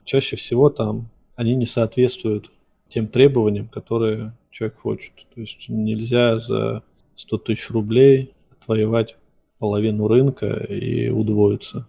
чаще 0.05 0.37
всего 0.37 0.70
там 0.70 1.11
они 1.37 1.55
не 1.55 1.66
соответствуют 1.66 2.50
тем 2.88 3.09
требованиям, 3.09 3.68
которые 3.68 4.35
человек 4.50 4.78
хочет. 4.78 5.12
То 5.35 5.42
есть 5.42 5.68
нельзя 5.68 6.38
за 6.38 6.83
100 7.16 7.37
тысяч 7.37 7.68
рублей 7.68 8.33
отвоевать 8.59 9.18
половину 9.59 10.09
рынка 10.09 10.46
и 10.64 11.11
удвоиться. 11.11 11.87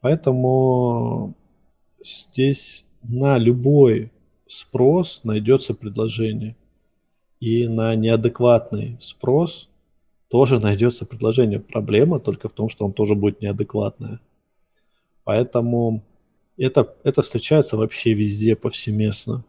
Поэтому 0.00 1.34
здесь 2.02 2.86
на 3.02 3.36
любой 3.36 4.10
спрос 4.46 5.20
найдется 5.24 5.74
предложение. 5.74 6.56
И 7.38 7.68
на 7.68 7.94
неадекватный 7.96 8.96
спрос 8.98 9.68
тоже 10.32 10.58
найдется 10.60 11.04
предложение. 11.04 11.60
Проблема 11.60 12.18
только 12.18 12.48
в 12.48 12.52
том, 12.52 12.70
что 12.70 12.86
он 12.86 12.94
тоже 12.94 13.14
будет 13.14 13.42
неадекватное. 13.42 14.18
Поэтому 15.24 16.02
это, 16.56 16.96
это 17.04 17.20
встречается 17.20 17.76
вообще 17.76 18.14
везде, 18.14 18.56
повсеместно. 18.56 19.44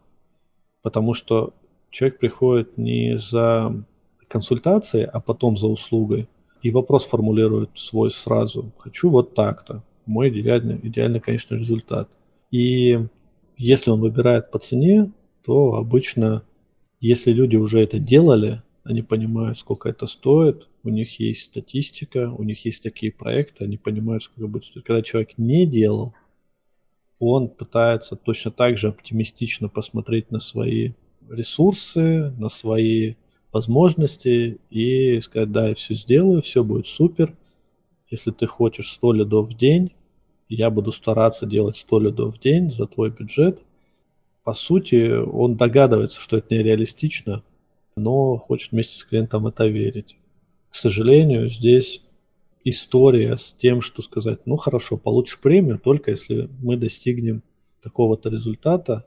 Потому 0.82 1.14
что 1.14 1.54
человек 1.88 2.18
приходит 2.18 2.76
не 2.76 3.16
за 3.16 3.82
консультацией, 4.28 5.06
а 5.06 5.20
потом 5.20 5.56
за 5.56 5.68
услугой. 5.68 6.28
И 6.60 6.70
вопрос 6.70 7.06
формулирует 7.06 7.70
свой 7.76 8.10
сразу. 8.10 8.70
Хочу 8.76 9.08
вот 9.08 9.34
так-то. 9.34 9.82
Мой 10.04 10.28
идеальный, 10.28 10.78
идеальный, 10.82 11.20
конечно, 11.20 11.54
результат. 11.54 12.10
И 12.50 13.00
если 13.56 13.90
он 13.90 14.00
выбирает 14.00 14.50
по 14.50 14.58
цене, 14.58 15.10
то 15.46 15.76
обычно, 15.76 16.42
если 17.00 17.32
люди 17.32 17.56
уже 17.56 17.80
это 17.80 17.98
делали, 17.98 18.60
они 18.84 19.02
понимают, 19.02 19.58
сколько 19.58 19.88
это 19.88 20.06
стоит, 20.06 20.68
у 20.82 20.90
них 20.90 21.18
есть 21.18 21.42
статистика, 21.44 22.30
у 22.30 22.42
них 22.44 22.64
есть 22.66 22.82
такие 22.82 23.10
проекты, 23.10 23.64
они 23.64 23.78
понимают, 23.78 24.22
сколько 24.22 24.46
будет 24.46 24.66
стоить. 24.66 24.84
Когда 24.84 25.02
человек 25.02 25.38
не 25.38 25.66
делал, 25.66 26.14
он 27.18 27.48
пытается 27.48 28.16
точно 28.16 28.50
так 28.50 28.76
же 28.76 28.88
оптимистично 28.88 29.68
посмотреть 29.68 30.30
на 30.30 30.38
свои 30.38 30.92
ресурсы, 31.30 32.30
на 32.38 32.48
свои 32.50 33.14
возможности 33.52 34.60
и 34.68 35.20
сказать, 35.20 35.50
да, 35.50 35.68
я 35.68 35.74
все 35.74 35.94
сделаю, 35.94 36.42
все 36.42 36.62
будет 36.62 36.86
супер. 36.86 37.34
Если 38.10 38.32
ты 38.32 38.46
хочешь 38.46 38.92
100 38.92 39.12
лидов 39.14 39.48
в 39.48 39.56
день, 39.56 39.92
я 40.48 40.68
буду 40.70 40.92
стараться 40.92 41.46
делать 41.46 41.76
100 41.76 42.00
лидов 42.00 42.36
в 42.36 42.40
день 42.40 42.70
за 42.70 42.86
твой 42.86 43.10
бюджет. 43.10 43.60
По 44.42 44.52
сути, 44.52 45.10
он 45.16 45.56
догадывается, 45.56 46.20
что 46.20 46.36
это 46.36 46.54
нереалистично, 46.54 47.42
но 47.96 48.36
хочет 48.36 48.72
вместе 48.72 48.96
с 48.96 49.04
клиентом 49.04 49.46
это 49.46 49.66
верить. 49.66 50.16
К 50.70 50.74
сожалению, 50.74 51.48
здесь 51.48 52.02
история 52.64 53.36
с 53.36 53.52
тем, 53.52 53.80
что 53.80 54.02
сказать, 54.02 54.46
ну 54.46 54.56
хорошо, 54.56 54.96
получишь 54.96 55.40
премию, 55.40 55.78
только 55.78 56.10
если 56.10 56.48
мы 56.60 56.76
достигнем 56.76 57.42
такого-то 57.82 58.30
результата, 58.30 59.04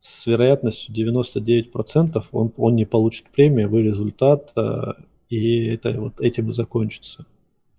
с 0.00 0.26
вероятностью 0.26 0.94
99% 0.94 2.24
он, 2.32 2.52
он 2.56 2.76
не 2.76 2.84
получит 2.84 3.30
премию, 3.30 3.68
вы 3.68 3.82
результат, 3.82 4.52
э, 4.56 4.92
и 5.28 5.66
это 5.66 6.00
вот 6.00 6.20
этим 6.20 6.50
и 6.50 6.52
закончится. 6.52 7.26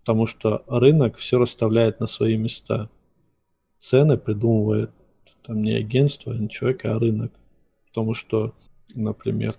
Потому 0.02 0.26
что 0.26 0.64
рынок 0.68 1.18
все 1.18 1.38
расставляет 1.38 2.00
на 2.00 2.08
свои 2.08 2.36
места. 2.36 2.90
Цены 3.78 4.18
придумывает 4.18 4.92
там 5.46 5.62
не 5.62 5.74
агентство, 5.74 6.34
не 6.34 6.50
человек, 6.50 6.86
а 6.86 7.00
рынок. 7.00 7.32
Потому 7.88 8.14
что, 8.14 8.54
например, 8.96 9.56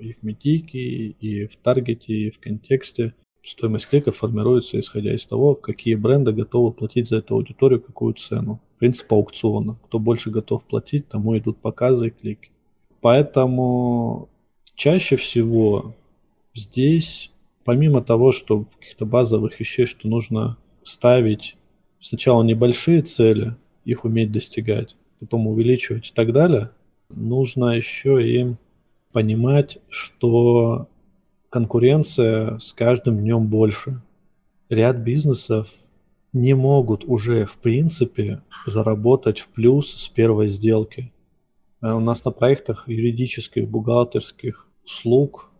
и 0.00 0.12
в 0.12 0.22
Медике, 0.22 0.78
и 0.78 1.46
в 1.46 1.56
Таргете, 1.56 2.12
и 2.14 2.30
в 2.30 2.38
контексте 2.38 3.14
стоимость 3.44 3.88
клика 3.88 4.12
формируется 4.12 4.78
исходя 4.78 5.14
из 5.14 5.24
того, 5.24 5.54
какие 5.54 5.94
бренды 5.94 6.32
готовы 6.32 6.72
платить 6.72 7.08
за 7.08 7.18
эту 7.18 7.34
аудиторию 7.34 7.80
какую 7.80 8.14
цену. 8.14 8.60
Принцип 8.78 9.12
аукциона. 9.12 9.76
Кто 9.84 9.98
больше 9.98 10.30
готов 10.30 10.64
платить, 10.64 11.08
тому 11.08 11.36
идут 11.36 11.58
показы 11.58 12.08
и 12.08 12.10
клики. 12.10 12.50
Поэтому 13.00 14.28
чаще 14.74 15.16
всего 15.16 15.94
здесь, 16.54 17.32
помимо 17.64 18.02
того, 18.02 18.32
что 18.32 18.66
каких-то 18.78 19.06
базовых 19.06 19.58
вещей, 19.58 19.86
что 19.86 20.08
нужно 20.08 20.56
ставить 20.84 21.56
сначала 22.00 22.42
небольшие 22.42 23.02
цели, 23.02 23.56
их 23.84 24.04
уметь 24.04 24.32
достигать, 24.32 24.96
потом 25.18 25.46
увеличивать 25.46 26.10
и 26.10 26.12
так 26.12 26.32
далее, 26.32 26.70
нужно 27.14 27.76
еще 27.76 28.26
и 28.26 28.54
понимать, 29.12 29.78
что 29.88 30.88
конкуренция 31.50 32.58
с 32.58 32.72
каждым 32.72 33.18
днем 33.18 33.46
больше. 33.48 34.00
Ряд 34.68 34.98
бизнесов 34.98 35.68
не 36.32 36.54
могут 36.54 37.04
уже, 37.04 37.44
в 37.44 37.58
принципе, 37.58 38.42
заработать 38.66 39.40
в 39.40 39.48
плюс 39.48 39.94
с 39.94 40.08
первой 40.08 40.48
сделки. 40.48 41.12
Э, 41.82 41.92
у 41.92 42.00
нас 42.00 42.24
на 42.24 42.30
проектах 42.30 42.88
юридических, 42.88 43.68
бухгалтерских 43.68 44.66
услуг 44.84 45.50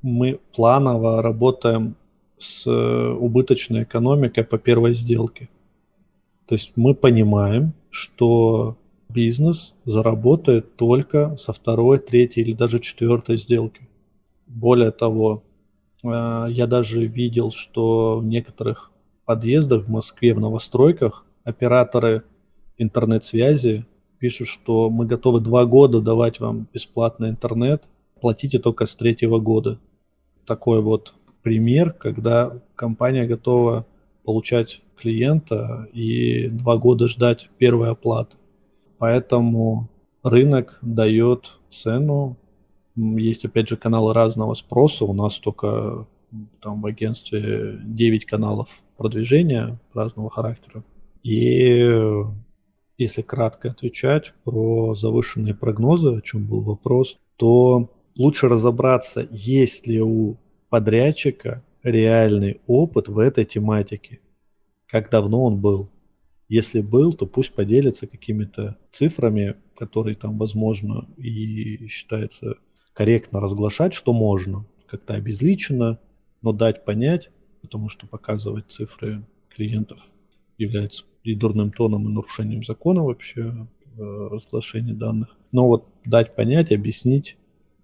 мы 0.00 0.40
планово 0.54 1.22
работаем 1.22 1.96
с 2.38 2.66
э, 2.66 3.10
убыточной 3.10 3.82
экономикой 3.82 4.44
по 4.44 4.58
первой 4.58 4.94
сделке. 4.94 5.48
То 6.46 6.54
есть 6.54 6.72
мы 6.76 6.94
понимаем, 6.94 7.74
что 7.90 8.76
бизнес 9.18 9.74
заработает 9.84 10.76
только 10.76 11.36
со 11.36 11.52
второй, 11.52 11.98
третьей 11.98 12.44
или 12.44 12.52
даже 12.52 12.78
четвертой 12.78 13.36
сделки. 13.36 13.88
Более 14.46 14.92
того, 14.92 15.42
э, 16.04 16.46
я 16.50 16.68
даже 16.68 17.04
видел, 17.04 17.50
что 17.50 18.18
в 18.18 18.24
некоторых 18.24 18.92
подъездах 19.24 19.86
в 19.86 19.90
Москве, 19.90 20.34
в 20.34 20.40
новостройках, 20.40 21.24
операторы 21.42 22.22
интернет-связи 22.76 23.86
пишут, 24.20 24.46
что 24.46 24.88
мы 24.88 25.04
готовы 25.04 25.40
два 25.40 25.64
года 25.64 26.00
давать 26.00 26.38
вам 26.38 26.68
бесплатный 26.72 27.30
интернет, 27.30 27.82
платите 28.20 28.60
только 28.60 28.86
с 28.86 28.94
третьего 28.94 29.40
года. 29.40 29.80
Такой 30.46 30.80
вот 30.80 31.14
пример, 31.42 31.92
когда 31.92 32.52
компания 32.76 33.26
готова 33.26 33.84
получать 34.24 34.80
клиента 34.96 35.88
и 35.92 36.46
два 36.48 36.76
года 36.76 37.08
ждать 37.08 37.50
первой 37.58 37.90
оплаты. 37.90 38.36
Поэтому 38.98 39.88
рынок 40.22 40.78
дает 40.82 41.58
цену 41.70 42.36
есть, 42.96 43.44
опять 43.44 43.68
же, 43.68 43.76
каналы 43.76 44.12
разного 44.12 44.54
спроса. 44.54 45.04
У 45.04 45.12
нас 45.12 45.38
только 45.38 46.06
там 46.60 46.82
в 46.82 46.86
агентстве 46.86 47.78
9 47.84 48.24
каналов 48.26 48.68
продвижения 48.96 49.78
разного 49.94 50.30
характера. 50.30 50.82
И 51.22 51.92
если 52.96 53.22
кратко 53.22 53.70
отвечать 53.70 54.34
про 54.44 54.94
завышенные 54.94 55.54
прогнозы, 55.54 56.16
о 56.16 56.20
чем 56.20 56.46
был 56.46 56.62
вопрос, 56.62 57.16
то 57.36 57.90
лучше 58.16 58.48
разобраться, 58.48 59.26
есть 59.30 59.86
ли 59.86 60.02
у 60.02 60.36
подрядчика 60.68 61.62
реальный 61.82 62.60
опыт 62.66 63.08
в 63.08 63.18
этой 63.18 63.44
тематике. 63.44 64.20
Как 64.86 65.10
давно 65.10 65.44
он 65.44 65.60
был. 65.60 65.88
Если 66.48 66.80
был, 66.80 67.12
то 67.12 67.26
пусть 67.26 67.52
поделится 67.52 68.06
какими-то 68.06 68.78
цифрами, 68.90 69.56
которые 69.76 70.16
там 70.16 70.38
возможно 70.38 71.06
и 71.18 71.86
считается 71.88 72.56
корректно 72.94 73.40
разглашать, 73.40 73.94
что 73.94 74.12
можно. 74.12 74.64
Как-то 74.86 75.14
обезличенно, 75.14 75.98
но 76.40 76.52
дать 76.52 76.84
понять, 76.84 77.30
потому 77.60 77.88
что 77.88 78.06
показывать 78.06 78.70
цифры 78.70 79.24
клиентов 79.50 80.00
является 80.56 81.04
и 81.22 81.34
дурным 81.34 81.70
тоном, 81.70 82.08
и 82.08 82.12
нарушением 82.12 82.64
закона 82.64 83.02
вообще 83.04 83.68
э, 83.98 84.28
разглашение 84.30 84.94
данных. 84.94 85.36
Но 85.52 85.66
вот 85.66 85.86
дать 86.04 86.34
понять, 86.34 86.72
объяснить, 86.72 87.36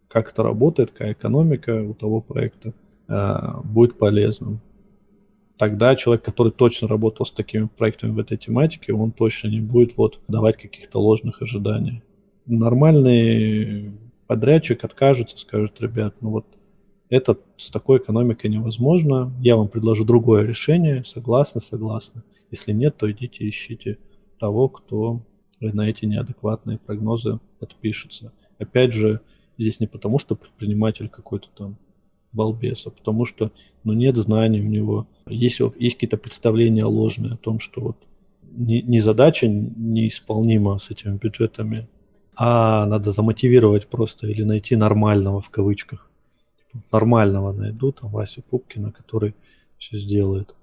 как 0.09 0.31
это 0.31 0.43
работает, 0.43 0.91
какая 0.93 1.13
экономика 1.13 1.83
у 1.83 1.93
того 1.93 2.21
проекта, 2.21 2.73
э, 3.09 3.61
будет 3.65 3.99
полезным. 3.99 4.61
Тогда 5.57 5.95
человек, 5.95 6.25
который 6.25 6.51
точно 6.51 6.89
работал 6.89 7.25
с 7.25 7.31
такими 7.31 7.67
проектами 7.67 8.11
в 8.11 8.19
этой 8.19 8.37
тематике, 8.37 8.93
он 8.93 9.13
точно 9.13 9.49
не 9.49 9.61
будет 9.61 9.97
вот 9.97 10.21
давать 10.27 10.57
каких-то 10.57 10.99
ложных 10.99 11.43
ожиданий. 11.43 12.03
Нормальный 12.47 13.93
подрядчик 14.27 14.83
откажется, 14.85 15.39
скажет, 15.39 15.81
ребят, 15.81 16.17
ну 16.21 16.31
вот 16.31 16.47
это 17.09 17.39
с 17.57 17.71
такой 17.71 17.99
экономикой 17.99 18.49
невозможно, 18.51 19.33
я 19.41 19.57
вам 19.57 19.69
предложу 19.69 20.05
другое 20.05 20.45
решение, 20.45 21.05
согласны, 21.05 21.61
согласны. 21.61 22.23
Если 22.51 22.73
нет, 22.73 22.97
то 22.97 23.11
идите 23.11 23.49
ищите 23.49 23.99
того, 24.39 24.69
кто 24.69 25.23
на 25.61 25.89
эти 25.89 26.05
неадекватные 26.05 26.79
прогнозы 26.79 27.39
подпишется. 27.61 28.33
Опять 28.59 28.93
же, 28.93 29.21
здесь 29.57 29.81
не 29.81 29.87
потому, 29.87 30.19
что 30.19 30.35
предприниматель 30.35 31.09
какой-то 31.09 31.49
там 31.57 31.77
балбес, 32.35 32.87
а 32.87 32.91
потому 32.91 33.25
что 33.25 33.51
ну, 33.85 33.93
нет 33.93 34.17
знаний 34.17 34.61
у 34.61 34.69
него. 34.69 35.07
Есть, 35.27 35.61
есть 35.79 35.97
какие-то 35.97 36.19
представления 36.19 36.85
ложные 36.85 37.35
о 37.35 37.37
том, 37.37 37.61
что 37.61 37.81
вот 37.81 37.97
не, 38.53 38.83
не 38.83 38.99
задача 38.99 39.49
неисполнима 39.49 40.79
с 40.79 40.91
этими 40.91 41.17
бюджетами, 41.17 41.89
а 42.37 42.87
надо 42.87 43.11
замотивировать 43.11 43.87
просто 43.87 44.27
или 44.27 44.43
найти 44.43 44.77
нормального 44.77 45.41
в 45.41 45.51
кавычках. 45.51 46.11
Типа, 46.73 46.85
нормального 46.93 47.53
найду, 47.53 47.93
там 47.93 48.11
Васю 48.11 48.43
Пупкина, 48.43 48.93
который 48.93 49.35
все 49.79 49.97
сделает. 49.97 50.55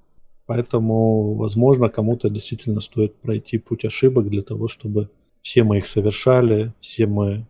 Поэтому, 0.45 1.35
возможно, 1.35 1.89
кому-то 1.89 2.29
действительно 2.29 2.81
стоит 2.81 3.15
пройти 3.15 3.57
путь 3.57 3.85
ошибок 3.85 4.29
для 4.29 4.41
того, 4.41 4.67
чтобы 4.67 5.09
все 5.41 5.63
мы 5.63 5.77
их 5.77 5.87
совершали, 5.87 6.73
все 6.81 7.07
мы 7.07 7.47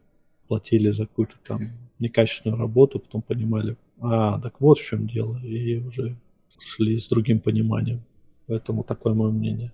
платили 0.48 0.92
за 0.92 1.08
какую-то 1.08 1.36
там 1.48 1.72
некачественную 2.02 2.60
работу, 2.60 3.00
потом 3.00 3.22
понимали, 3.22 3.78
а, 4.02 4.40
так 4.40 4.60
вот 4.60 4.78
в 4.78 4.84
чем 4.84 5.08
дело, 5.08 5.38
и 5.38 5.78
уже 5.78 6.18
шли 6.60 6.98
с 6.98 7.08
другим 7.08 7.40
пониманием. 7.40 8.02
Поэтому 8.48 8.84
такое 8.84 9.14
мое 9.14 9.32
мнение. 9.32 9.72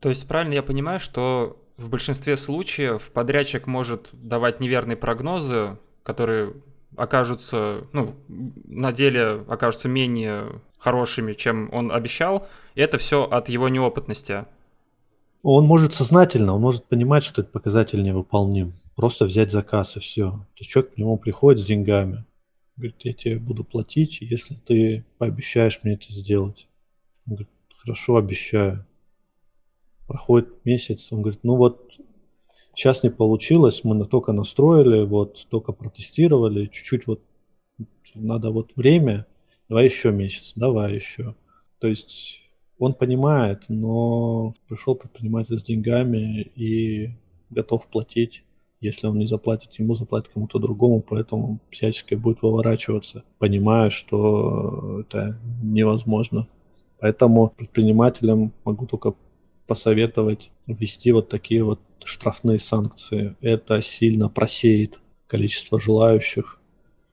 То 0.00 0.08
есть 0.08 0.26
правильно 0.26 0.54
я 0.54 0.62
понимаю, 0.62 1.00
что 1.00 1.56
в 1.76 1.90
большинстве 1.90 2.36
случаев 2.36 3.10
подрядчик 3.12 3.66
может 3.66 4.08
давать 4.12 4.60
неверные 4.60 4.96
прогнозы, 4.96 5.78
которые 6.02 6.54
окажутся, 6.96 7.84
ну, 7.92 8.14
на 8.28 8.92
деле 8.92 9.44
окажутся 9.48 9.88
менее 9.88 10.60
хорошими, 10.78 11.32
чем 11.32 11.68
он 11.72 11.92
обещал, 11.92 12.48
и 12.74 12.80
это 12.80 12.98
все 12.98 13.24
от 13.24 13.48
его 13.48 13.68
неопытности. 13.68 14.46
Он 15.42 15.64
может 15.64 15.94
сознательно, 15.94 16.54
он 16.54 16.60
может 16.60 16.84
понимать, 16.86 17.22
что 17.22 17.42
этот 17.42 17.52
показатель 17.52 18.02
невыполним. 18.02 18.72
Просто 18.98 19.26
взять 19.26 19.52
заказ 19.52 19.96
и 19.96 20.00
все. 20.00 20.30
То 20.32 20.58
есть 20.58 20.70
человек 20.72 20.94
к 20.94 20.98
нему 20.98 21.16
приходит 21.18 21.60
с 21.60 21.64
деньгами. 21.64 22.24
Говорит, 22.76 22.96
я 23.04 23.12
тебе 23.12 23.38
буду 23.38 23.62
платить, 23.62 24.20
если 24.20 24.56
ты 24.56 25.04
пообещаешь 25.18 25.78
мне 25.84 25.94
это 25.94 26.12
сделать. 26.12 26.66
Он 27.24 27.36
говорит, 27.36 27.48
хорошо, 27.76 28.16
обещаю. 28.16 28.84
Проходит 30.08 30.64
месяц, 30.64 31.12
он 31.12 31.22
говорит, 31.22 31.44
ну 31.44 31.54
вот 31.54 31.92
Сейчас 32.74 33.04
не 33.04 33.10
получилось, 33.10 33.84
мы 33.84 34.04
только 34.04 34.32
настроили, 34.32 35.04
вот 35.04 35.46
только 35.48 35.72
протестировали, 35.72 36.66
чуть-чуть 36.66 37.06
вот 37.06 37.22
надо 38.14 38.50
вот 38.50 38.72
время, 38.74 39.26
давай 39.68 39.84
еще 39.84 40.10
месяц, 40.10 40.54
давай 40.56 40.96
еще. 40.96 41.36
То 41.78 41.86
есть 41.86 42.40
он 42.80 42.94
понимает, 42.94 43.64
но 43.68 44.56
пришел 44.68 44.96
предприниматель 44.96 45.58
с 45.58 45.62
деньгами 45.62 46.50
и 46.56 47.10
готов 47.50 47.86
платить. 47.86 48.42
Если 48.80 49.08
он 49.08 49.18
не 49.18 49.26
заплатит 49.26 49.74
ему, 49.74 49.94
заплатит 49.94 50.30
кому-то 50.32 50.58
другому, 50.58 51.00
поэтому 51.00 51.58
всячески 51.70 52.14
будет 52.14 52.42
выворачиваться, 52.42 53.24
понимая, 53.38 53.90
что 53.90 55.00
это 55.00 55.38
невозможно. 55.62 56.46
Поэтому 57.00 57.52
предпринимателям 57.56 58.52
могу 58.64 58.86
только 58.86 59.14
посоветовать 59.66 60.50
ввести 60.66 61.12
вот 61.12 61.28
такие 61.28 61.64
вот 61.64 61.80
штрафные 62.04 62.58
санкции. 62.58 63.36
Это 63.40 63.82
сильно 63.82 64.28
просеет 64.28 65.00
количество 65.26 65.78
желающих, 65.80 66.60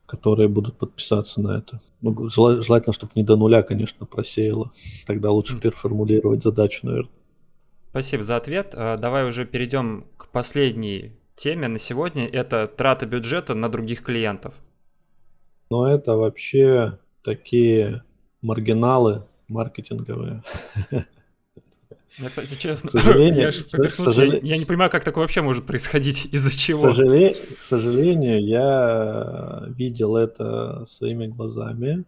которые 0.06 0.48
будут 0.48 0.78
подписаться 0.78 1.42
на 1.42 1.58
это. 1.58 1.82
Ну, 2.02 2.30
желательно, 2.30 2.94
чтобы 2.94 3.12
не 3.16 3.24
до 3.24 3.36
нуля, 3.36 3.64
конечно, 3.64 4.06
просеяло. 4.06 4.72
Тогда 5.06 5.32
лучше 5.32 5.60
переформулировать 5.60 6.44
задачу, 6.44 6.86
наверное. 6.86 7.12
Спасибо 7.90 8.24
за 8.24 8.36
ответ. 8.36 8.74
А, 8.76 8.98
давай 8.98 9.28
уже 9.28 9.46
перейдем 9.46 10.06
к 10.18 10.30
последней 10.30 11.14
теме 11.36 11.68
на 11.68 11.80
сегодня. 11.80 12.28
Это 12.28 12.68
трата 12.68 13.06
бюджета 13.06 13.54
на 13.56 13.70
других 13.70 14.04
клиентов. 14.04 14.56
Но 15.70 15.88
это 15.92 16.16
вообще 16.16 17.00
такие 17.24 18.04
маргиналы 18.42 19.24
маркетинговые. 19.48 20.44
Я, 22.18 22.30
кстати, 22.30 22.56
честно, 22.56 22.92
я, 22.94 23.52
сожале... 23.52 24.40
я, 24.42 24.54
я 24.54 24.58
не 24.58 24.64
понимаю, 24.64 24.90
как 24.90 25.04
такое 25.04 25.24
вообще 25.24 25.42
может 25.42 25.66
происходить, 25.66 26.26
из-за 26.32 26.58
чего. 26.58 26.80
К, 26.80 26.96
сожале... 26.96 27.34
к 27.34 27.62
сожалению, 27.62 28.42
я 28.42 29.66
видел 29.68 30.16
это 30.16 30.86
своими 30.86 31.28
глазами. 31.28 32.06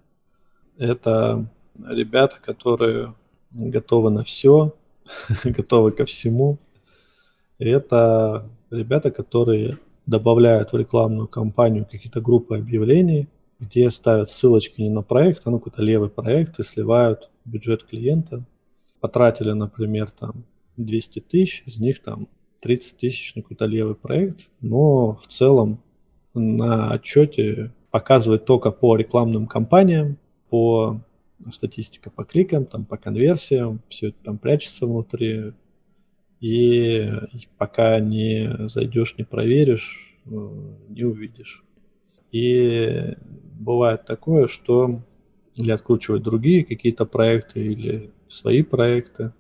Это 0.78 1.46
ребята, 1.86 2.38
которые 2.42 3.16
готовы 3.52 4.10
на 4.10 4.24
все, 4.24 4.74
готовы 5.44 5.92
ко 5.92 6.06
всему. 6.06 6.58
это 7.60 8.50
ребята, 8.72 9.12
которые 9.12 9.78
добавляют 10.06 10.72
в 10.72 10.78
рекламную 10.78 11.28
кампанию 11.28 11.86
какие-то 11.90 12.22
группы 12.22 12.58
объявлений, 12.58 13.28
где 13.60 13.90
ставят 13.90 14.30
ссылочки 14.30 14.82
не 14.82 14.90
на 14.90 15.02
проект, 15.02 15.42
а 15.46 15.50
ну 15.50 15.60
какой-то 15.60 15.82
левый 15.82 16.10
проект 16.10 16.60
и 16.60 16.64
сливают 16.64 17.30
бюджет 17.46 17.84
клиента. 17.84 18.44
Потратили, 19.00 19.52
например, 19.52 20.10
там 20.12 20.46
200 20.78 21.20
тысяч, 21.22 21.64
из 21.66 21.78
них 21.78 22.02
там 22.02 22.28
30 22.62 22.98
тысяч 22.98 23.36
на 23.36 23.42
какой-то 23.42 23.66
левый 23.66 23.96
проект, 23.96 24.50
но 24.62 25.16
в 25.16 25.28
целом 25.28 25.82
на 26.34 26.92
отчете 26.92 27.74
показывает 27.92 28.46
только 28.46 28.72
по 28.72 28.96
рекламным 28.96 29.48
кампаниям, 29.48 30.18
по 30.50 31.02
статистика 31.52 32.10
по 32.10 32.24
кликам, 32.24 32.66
там 32.66 32.86
по 32.86 32.98
конверсиям, 32.98 33.82
все 33.88 34.10
это 34.10 34.18
там 34.24 34.38
прячется 34.38 34.86
внутри, 34.86 35.54
и 36.40 37.10
пока 37.58 38.00
не 38.00 38.68
зайдешь, 38.70 39.18
не 39.18 39.24
проверишь, 39.24 40.16
э, 40.26 40.30
не 40.90 41.04
увидишь. 41.04 41.64
И 42.32 43.16
бывает 43.60 44.06
такое, 44.06 44.48
что 44.48 45.02
или 45.56 45.72
откручивать 45.72 46.24
другие 46.24 46.64
какие-то 46.64 47.06
проекты, 47.06 47.66
или 47.66 48.12
свои 48.28 48.62
проекты. 48.62 49.34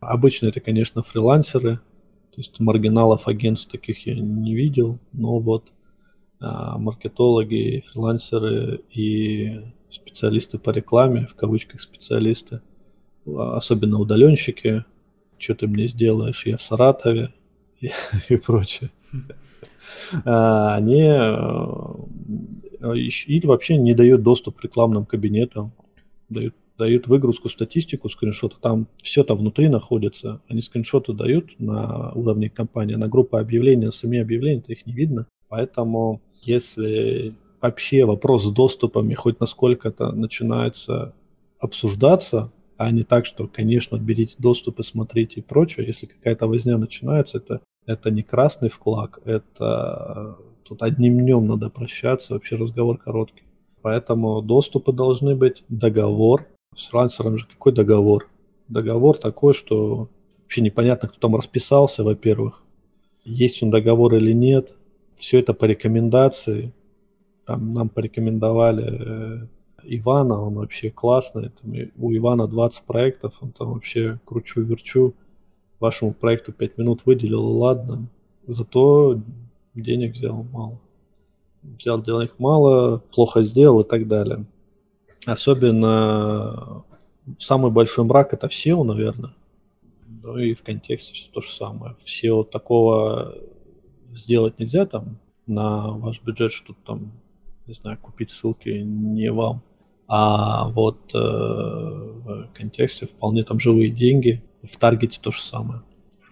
Обычно 0.00 0.48
это, 0.48 0.60
конечно, 0.60 1.02
фрилансеры, 1.02 1.76
то 1.76 2.40
есть 2.40 2.60
маргиналов 2.60 3.28
агентств 3.28 3.70
таких 3.70 4.06
я 4.06 4.14
не 4.14 4.54
видел, 4.54 4.98
но 5.12 5.38
вот 5.38 5.72
а, 6.40 6.76
маркетологи, 6.76 7.84
фрилансеры 7.90 8.82
и 8.92 9.62
специалисты 9.90 10.58
по 10.58 10.70
рекламе, 10.70 11.26
в 11.26 11.34
кавычках 11.34 11.80
специалисты, 11.80 12.60
особенно 13.24 13.98
удаленщики, 13.98 14.84
что 15.44 15.54
ты 15.54 15.66
мне 15.66 15.86
сделаешь, 15.86 16.46
я 16.46 16.56
в 16.56 16.62
Саратове 16.62 17.30
и, 17.80 17.90
и 18.28 18.36
прочее. 18.36 18.90
А, 20.24 20.74
они 20.76 21.00
э, 21.02 21.34
или 23.26 23.46
вообще 23.46 23.76
не 23.76 23.94
дают 23.94 24.22
доступ 24.22 24.58
к 24.58 24.64
рекламным 24.64 25.06
кабинетам, 25.06 25.72
дают 26.28 26.54
дают 26.78 27.06
выгрузку, 27.06 27.48
статистику, 27.48 28.08
скриншоты, 28.08 28.56
там 28.60 28.88
все-то 29.02 29.34
внутри 29.34 29.68
находится. 29.68 30.40
Они 30.48 30.60
скриншоты 30.60 31.12
дают 31.12 31.58
на 31.58 32.12
уровне 32.12 32.48
компании, 32.48 32.96
на 32.96 33.08
группы 33.08 33.38
объявлений, 33.38 33.86
на 33.86 33.92
сами 33.92 34.18
объявления-то 34.18 34.72
их 34.72 34.86
не 34.86 34.92
видно. 34.92 35.26
Поэтому 35.48 36.20
если 36.42 37.34
вообще 37.60 38.04
вопрос 38.04 38.44
с 38.44 38.50
доступами 38.50 39.14
хоть 39.14 39.40
насколько-то 39.40 40.12
начинается 40.12 41.14
обсуждаться, 41.58 42.52
а 42.76 42.90
не 42.90 43.02
так, 43.02 43.26
что, 43.26 43.46
конечно, 43.46 43.96
берите 43.96 44.34
доступ 44.38 44.80
и 44.80 44.82
смотрите 44.82 45.40
и 45.40 45.42
прочее. 45.42 45.86
Если 45.86 46.06
какая-то 46.06 46.46
возня 46.46 46.76
начинается, 46.78 47.38
это, 47.38 47.60
это 47.86 48.10
не 48.10 48.22
красный 48.22 48.68
вклад, 48.68 49.18
это 49.24 50.36
тут 50.64 50.82
одним 50.82 51.18
днем 51.18 51.46
надо 51.46 51.70
прощаться, 51.70 52.34
вообще 52.34 52.56
разговор 52.56 52.98
короткий. 52.98 53.44
Поэтому 53.82 54.40
доступы 54.40 54.92
должны 54.92 55.36
быть, 55.36 55.62
договор. 55.68 56.46
С 56.74 56.88
фрилансером 56.88 57.36
же 57.36 57.46
какой 57.46 57.72
договор? 57.72 58.28
Договор 58.68 59.18
такой, 59.18 59.52
что 59.52 60.08
вообще 60.42 60.62
непонятно, 60.62 61.08
кто 61.08 61.18
там 61.18 61.36
расписался, 61.36 62.02
во-первых. 62.02 62.62
Есть 63.24 63.62
он 63.62 63.70
договор 63.70 64.14
или 64.14 64.32
нет. 64.32 64.74
Все 65.16 65.38
это 65.38 65.52
по 65.54 65.66
рекомендации. 65.66 66.72
Там 67.44 67.74
нам 67.74 67.90
порекомендовали 67.90 69.42
э, 69.44 69.46
Ивана, 69.86 70.40
он 70.40 70.54
вообще 70.54 70.90
классный. 70.90 71.50
Там, 71.50 71.74
у 71.96 72.14
Ивана 72.14 72.46
20 72.46 72.84
проектов, 72.84 73.38
он 73.40 73.52
там 73.52 73.72
вообще 73.72 74.18
кручу-верчу. 74.24 75.14
Вашему 75.80 76.12
проекту 76.12 76.52
5 76.52 76.78
минут 76.78 77.02
выделил, 77.04 77.44
ладно. 77.44 78.06
Зато 78.46 79.20
денег 79.74 80.14
взял 80.14 80.42
мало. 80.44 80.80
Взял 81.62 82.02
денег 82.02 82.34
мало, 82.38 82.98
плохо 83.12 83.42
сделал 83.42 83.80
и 83.80 83.88
так 83.88 84.06
далее. 84.06 84.44
Особенно 85.26 86.84
самый 87.38 87.70
большой 87.70 88.04
мрак 88.04 88.34
это 88.34 88.48
в 88.48 88.52
SEO, 88.52 88.82
наверное. 88.84 89.34
Ну 90.22 90.36
и 90.36 90.54
в 90.54 90.62
контексте 90.62 91.14
все 91.14 91.30
то 91.30 91.40
же 91.40 91.52
самое. 91.52 91.94
В 91.94 92.04
SEO 92.04 92.44
такого 92.44 93.34
сделать 94.12 94.58
нельзя 94.58 94.86
там 94.86 95.18
на 95.46 95.90
ваш 95.92 96.22
бюджет 96.22 96.50
что-то 96.50 96.78
там, 96.84 97.12
не 97.66 97.74
знаю, 97.74 97.98
купить 97.98 98.30
ссылки 98.30 98.68
не 98.68 99.30
вам. 99.30 99.62
А 100.06 100.68
вот 100.68 101.14
э, 101.14 101.18
в 101.18 102.48
контексте 102.54 103.06
вполне 103.06 103.44
там 103.44 103.58
живые 103.58 103.90
деньги. 103.90 104.42
В 104.62 104.76
таргете 104.76 105.18
то 105.20 105.30
же 105.30 105.42
самое. 105.42 105.82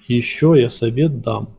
еще 0.09 0.55
я 0.57 0.70
совет 0.70 1.20
дам. 1.20 1.57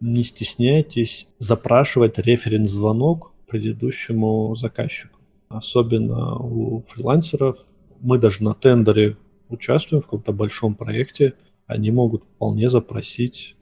Не 0.00 0.22
стесняйтесь 0.22 1.28
запрашивать 1.38 2.18
референс-звонок 2.18 3.32
предыдущему 3.46 4.54
заказчику. 4.54 5.18
Особенно 5.48 6.36
у 6.38 6.82
фрилансеров. 6.82 7.58
Мы 8.00 8.18
даже 8.18 8.42
на 8.42 8.54
тендере 8.54 9.16
участвуем 9.48 10.02
в 10.02 10.06
каком-то 10.06 10.32
большом 10.32 10.74
проекте. 10.74 11.34
Они 11.66 11.90
могут 11.90 12.24
вполне 12.24 12.68
запросить, 12.68 13.56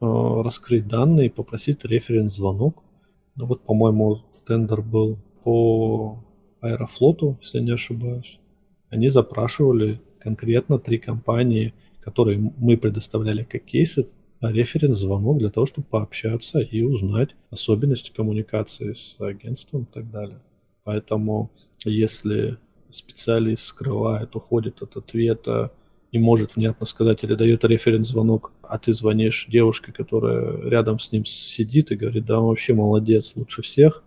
э, 0.00 0.04
раскрыть 0.06 0.86
данные 0.86 1.26
и 1.26 1.30
попросить 1.30 1.84
референс-звонок. 1.84 2.82
Ну 3.36 3.46
вот, 3.46 3.64
по-моему, 3.64 4.20
тендер 4.46 4.82
был 4.82 5.18
по 5.42 6.22
Аэрофлоту, 6.62 7.38
если 7.42 7.60
не 7.60 7.72
ошибаюсь. 7.72 8.38
Они 8.88 9.08
запрашивали 9.08 10.00
конкретно 10.20 10.78
три 10.78 10.98
компании, 10.98 11.74
которые 12.00 12.38
мы 12.56 12.76
предоставляли 12.76 13.42
как 13.42 13.64
кейсы, 13.64 14.06
референс-звонок 14.40 15.38
для 15.38 15.50
того, 15.50 15.66
чтобы 15.66 15.86
пообщаться 15.88 16.60
и 16.60 16.82
узнать 16.82 17.30
особенности 17.50 18.12
коммуникации 18.12 18.92
с 18.92 19.16
агентством 19.20 19.82
и 19.82 19.92
так 19.92 20.10
далее. 20.10 20.40
Поэтому 20.84 21.50
если 21.84 22.58
специалист 22.90 23.64
скрывает, 23.64 24.34
уходит 24.34 24.82
от 24.82 24.96
ответа, 24.96 25.72
не 26.12 26.18
может 26.18 26.56
внятно 26.56 26.86
сказать 26.86 27.24
или 27.24 27.34
дает 27.34 27.64
референс-звонок, 27.64 28.52
а 28.62 28.78
ты 28.78 28.92
звонишь 28.92 29.46
девушке, 29.48 29.92
которая 29.92 30.68
рядом 30.68 30.98
с 30.98 31.10
ним 31.12 31.24
сидит 31.24 31.90
и 31.90 31.96
говорит, 31.96 32.26
да, 32.26 32.40
он 32.40 32.48
вообще 32.48 32.74
молодец, 32.74 33.32
лучше 33.34 33.62
всех, 33.62 34.02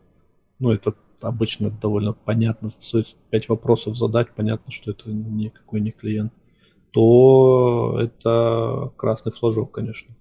ну, 0.60 0.72
это 0.72 0.94
обычно 1.28 1.70
довольно 1.70 2.14
понятно, 2.14 2.70
стоит 2.70 3.16
пять 3.30 3.50
вопросов 3.50 3.98
задать, 3.98 4.32
понятно, 4.32 4.72
что 4.72 4.92
это 4.92 5.10
никакой 5.10 5.82
не 5.82 5.92
клиент, 5.92 6.34
то 6.92 8.00
это 8.02 8.92
красный 8.98 9.32
флажок, 9.32 9.72
конечно. 9.72 10.16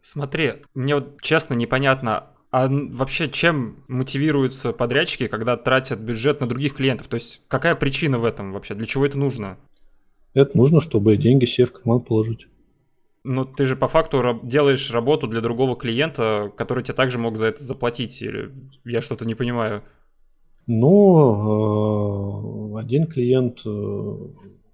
Смотри, 0.00 0.62
мне 0.74 0.96
вот 0.96 1.20
честно 1.22 1.54
непонятно, 1.54 2.30
а 2.50 2.68
вообще 2.68 3.28
чем 3.28 3.84
мотивируются 3.88 4.72
подрядчики, 4.72 5.26
когда 5.26 5.56
тратят 5.56 6.00
бюджет 6.00 6.40
на 6.40 6.48
других 6.48 6.74
клиентов? 6.74 7.08
То 7.08 7.14
есть 7.14 7.42
какая 7.48 7.74
причина 7.74 8.18
в 8.18 8.24
этом 8.24 8.52
вообще? 8.52 8.74
Для 8.74 8.86
чего 8.86 9.04
это 9.04 9.18
нужно? 9.18 9.58
Это 10.34 10.56
нужно, 10.56 10.80
чтобы 10.80 11.16
деньги 11.16 11.44
себе 11.44 11.66
в 11.66 11.72
карман 11.72 12.00
положить. 12.00 12.48
Ну, 13.24 13.44
ты 13.44 13.66
же 13.66 13.76
по 13.76 13.88
факту 13.88 14.40
делаешь 14.42 14.90
работу 14.90 15.26
для 15.26 15.40
другого 15.40 15.76
клиента, 15.76 16.52
который 16.56 16.84
тебе 16.84 16.94
также 16.94 17.18
мог 17.18 17.36
за 17.36 17.48
это 17.48 17.62
заплатить, 17.62 18.22
или 18.22 18.54
я 18.84 19.00
что-то 19.00 19.26
не 19.26 19.34
понимаю. 19.34 19.82
Ну, 20.70 22.76
э, 22.76 22.80
один 22.80 23.06
клиент 23.06 23.62
э, 23.64 24.16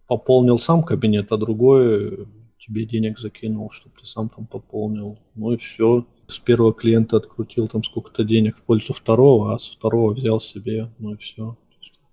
пополнил 0.08 0.58
сам 0.58 0.82
кабинет, 0.82 1.30
а 1.30 1.36
другой 1.36 2.26
тебе 2.58 2.84
денег 2.84 3.20
закинул, 3.20 3.70
чтобы 3.70 3.94
ты 4.00 4.06
сам 4.06 4.28
там 4.28 4.46
пополнил. 4.46 5.20
Ну 5.36 5.52
и 5.52 5.56
все. 5.56 6.04
С 6.26 6.40
первого 6.40 6.74
клиента 6.74 7.16
открутил 7.16 7.68
там 7.68 7.84
сколько-то 7.84 8.24
денег 8.24 8.56
в 8.56 8.62
пользу 8.62 8.92
второго, 8.92 9.54
а 9.54 9.58
с 9.60 9.68
второго 9.68 10.14
взял 10.14 10.40
себе. 10.40 10.90
Ну 10.98 11.14
и 11.14 11.16
все. 11.16 11.56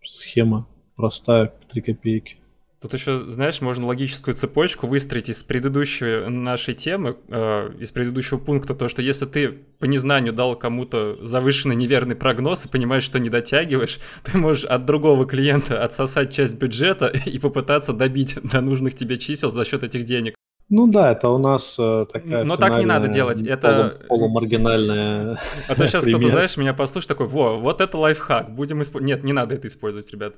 Схема 0.04 0.68
простая, 0.96 1.52
в 1.62 1.66
3 1.66 1.82
копейки. 1.82 2.38
Тут 2.82 2.94
еще, 2.94 3.30
знаешь, 3.30 3.62
можно 3.62 3.86
логическую 3.86 4.34
цепочку 4.34 4.88
выстроить 4.88 5.30
из 5.30 5.44
предыдущей 5.44 6.28
нашей 6.28 6.74
темы, 6.74 7.16
э, 7.28 7.74
из 7.80 7.92
предыдущего 7.92 8.40
пункта, 8.40 8.74
то, 8.74 8.88
что 8.88 9.04
если 9.04 9.28
ты 9.28 9.50
по 9.78 9.86
незнанию 9.86 10.34
дал 10.34 10.56
кому-то 10.56 11.20
завышенный 11.22 11.76
неверный 11.76 12.16
прогноз 12.16 12.66
и 12.66 12.70
понимаешь, 12.70 13.04
что 13.04 13.20
не 13.20 13.30
дотягиваешь, 13.30 14.00
ты 14.24 14.36
можешь 14.40 14.64
от 14.64 14.88
другого 14.88 15.28
клиента 15.28 15.84
отсосать 15.84 16.34
часть 16.34 16.58
бюджета 16.58 17.06
и 17.28 17.38
попытаться 17.38 17.94
добить 17.94 18.40
до 18.42 18.62
нужных 18.62 18.96
тебе 18.96 19.20
чисел 19.20 19.52
за 19.52 19.64
счет 19.64 19.84
этих 19.84 20.04
денег. 20.06 20.34
Ну 20.68 20.88
да, 20.88 21.12
это 21.12 21.30
у 21.30 21.38
нас 21.38 21.76
э, 21.78 22.08
такая. 22.12 22.46
Но 22.46 22.58
так 22.58 22.80
не 22.80 22.86
надо 22.86 23.10
делать. 23.10 23.44
Это 23.44 24.00
полу, 24.08 24.22
полумаргинальная. 24.22 25.38
А 25.68 25.76
то 25.76 25.86
сейчас 25.86 26.08
кто-то, 26.08 26.30
знаешь, 26.30 26.58
меня 26.58 26.74
послушает 26.74 27.10
такой: 27.10 27.28
во, 27.28 27.58
вот 27.58 27.80
это 27.80 27.96
лайфхак. 27.98 28.56
Будем 28.56 28.82
использовать. 28.82 29.18
Нет, 29.18 29.24
не 29.24 29.34
надо 29.34 29.54
это 29.54 29.68
использовать, 29.68 30.10
ребят. 30.12 30.36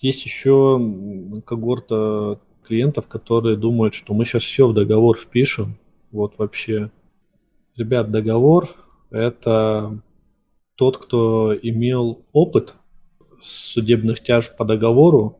Есть 0.00 0.24
еще 0.24 0.80
когорта 1.44 2.40
клиентов, 2.66 3.06
которые 3.06 3.56
думают, 3.56 3.94
что 3.94 4.14
мы 4.14 4.24
сейчас 4.24 4.42
все 4.42 4.66
в 4.66 4.74
договор 4.74 5.18
впишем. 5.18 5.78
Вот 6.10 6.38
вообще. 6.38 6.90
Ребят, 7.76 8.10
договор– 8.10 8.68
это 9.10 10.00
тот, 10.76 10.96
кто 10.98 11.54
имел 11.54 12.24
опыт 12.32 12.74
судебных 13.40 14.20
тяжб 14.20 14.56
по 14.56 14.64
договору, 14.64 15.38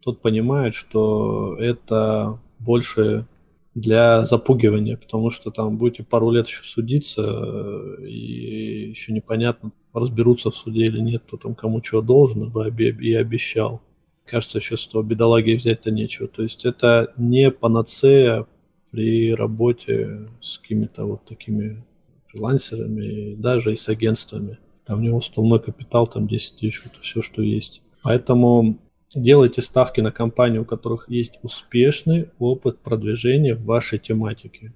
тот 0.00 0.20
понимает, 0.20 0.74
что 0.74 1.56
это 1.58 2.40
больше 2.58 3.26
для 3.74 4.24
запугивания, 4.24 4.96
потому 4.96 5.30
что 5.30 5.50
там 5.50 5.76
будете 5.76 6.02
пару 6.02 6.30
лет 6.30 6.48
еще 6.48 6.64
судиться, 6.64 7.96
и 8.00 8.90
еще 8.90 9.12
непонятно, 9.12 9.72
разберутся 9.92 10.50
в 10.50 10.56
суде 10.56 10.86
или 10.86 11.00
нет, 11.00 11.22
кто 11.26 11.36
там 11.36 11.54
кому 11.54 11.80
чего 11.80 12.00
должен 12.00 12.52
и 12.68 13.14
обещал 13.14 13.80
кажется, 14.30 14.60
сейчас 14.60 14.86
этого 14.86 15.02
бедолаги 15.02 15.52
взять-то 15.54 15.90
нечего. 15.90 16.28
То 16.28 16.42
есть 16.42 16.64
это 16.64 17.12
не 17.16 17.50
панацея 17.50 18.46
при 18.90 19.34
работе 19.34 20.28
с 20.40 20.58
какими-то 20.58 21.04
вот 21.04 21.24
такими 21.24 21.84
фрилансерами, 22.26 23.34
даже 23.34 23.72
и 23.72 23.76
с 23.76 23.88
агентствами. 23.88 24.58
Там 24.86 25.00
у 25.00 25.02
него 25.02 25.18
основной 25.18 25.60
капитал, 25.60 26.06
там 26.06 26.26
10 26.26 26.56
тысяч, 26.56 26.82
это 26.84 27.00
все, 27.00 27.22
что 27.22 27.42
есть. 27.42 27.82
Поэтому 28.02 28.78
делайте 29.14 29.60
ставки 29.60 30.00
на 30.00 30.12
компании, 30.12 30.58
у 30.58 30.64
которых 30.64 31.08
есть 31.08 31.38
успешный 31.42 32.28
опыт 32.38 32.80
продвижения 32.80 33.54
в 33.54 33.64
вашей 33.64 33.98
тематике 33.98 34.72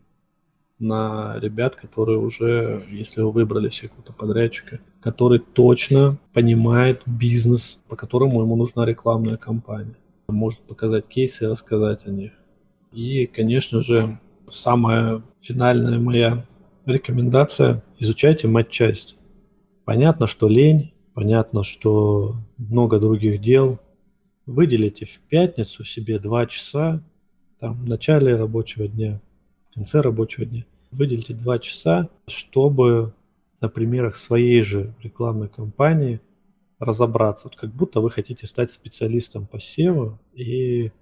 на 0.84 1.38
ребят, 1.40 1.74
которые 1.74 2.18
уже, 2.18 2.84
если 2.90 3.22
вы 3.22 3.32
выбрали 3.32 3.70
себе 3.70 3.88
какого-то 3.88 4.12
подрядчика, 4.12 4.80
который 5.00 5.38
точно 5.38 6.18
понимает 6.32 7.02
бизнес, 7.06 7.82
по 7.88 7.96
которому 7.96 8.42
ему 8.42 8.54
нужна 8.54 8.84
рекламная 8.84 9.36
кампания. 9.36 9.96
Может 10.28 10.60
показать 10.60 11.08
кейсы 11.08 11.44
и 11.44 11.48
рассказать 11.48 12.06
о 12.06 12.10
них. 12.10 12.32
И, 12.92 13.26
конечно 13.26 13.82
же, 13.82 14.18
самая 14.48 15.22
финальная 15.40 15.98
моя 15.98 16.46
рекомендация– 16.86 17.82
изучайте 17.98 18.46
матчасть. 18.46 19.16
Понятно, 19.84 20.26
что 20.26 20.48
лень, 20.48 20.92
понятно, 21.14 21.64
что 21.64 22.36
много 22.58 23.00
других 23.00 23.40
дел. 23.40 23.80
Выделите 24.46 25.06
в 25.06 25.18
пятницу 25.20 25.84
себе 25.84 26.18
два 26.18 26.46
часа, 26.46 27.02
там, 27.58 27.82
в 27.82 27.88
начале 27.88 28.36
рабочего 28.36 28.86
дня, 28.86 29.20
в 29.70 29.74
конце 29.74 30.00
рабочего 30.02 30.44
дня 30.44 30.64
выделите 30.94 31.34
два 31.34 31.58
часа, 31.58 32.08
чтобы 32.26 33.14
на 33.60 33.68
примерах 33.68 34.16
своей 34.16 34.62
же 34.62 34.94
рекламной 35.02 35.48
кампании 35.48 36.20
разобраться. 36.78 37.48
Вот 37.48 37.56
как 37.56 37.70
будто 37.70 38.00
вы 38.00 38.10
хотите 38.10 38.46
стать 38.46 38.70
специалистом 38.70 39.46
по 39.46 39.56
SEO, 39.56 40.18
и 40.34 40.92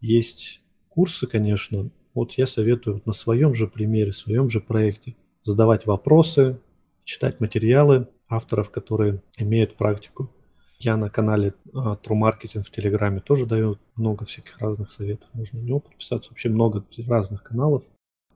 есть 0.00 0.62
курсы, 0.88 1.26
конечно. 1.26 1.90
Вот 2.14 2.32
я 2.32 2.46
советую 2.46 3.00
на 3.06 3.12
своем 3.12 3.54
же 3.54 3.66
примере, 3.66 4.12
своем 4.12 4.50
же 4.50 4.60
проекте 4.60 5.16
задавать 5.40 5.86
вопросы, 5.86 6.60
читать 7.04 7.40
материалы 7.40 8.08
авторов, 8.28 8.70
которые 8.70 9.22
имеют 9.38 9.76
практику. 9.76 10.30
Я 10.78 10.96
на 10.96 11.10
канале 11.10 11.54
uh, 11.72 11.98
True 12.02 12.18
Marketing 12.20 12.62
в 12.62 12.70
Телеграме 12.70 13.20
тоже 13.20 13.46
даю 13.46 13.78
много 13.94 14.24
всяких 14.24 14.58
разных 14.58 14.90
советов. 14.90 15.30
Можно 15.32 15.60
на 15.60 15.64
него 15.64 15.80
подписаться. 15.80 16.30
Вообще 16.30 16.48
много 16.48 16.84
разных 17.06 17.42
каналов. 17.42 17.84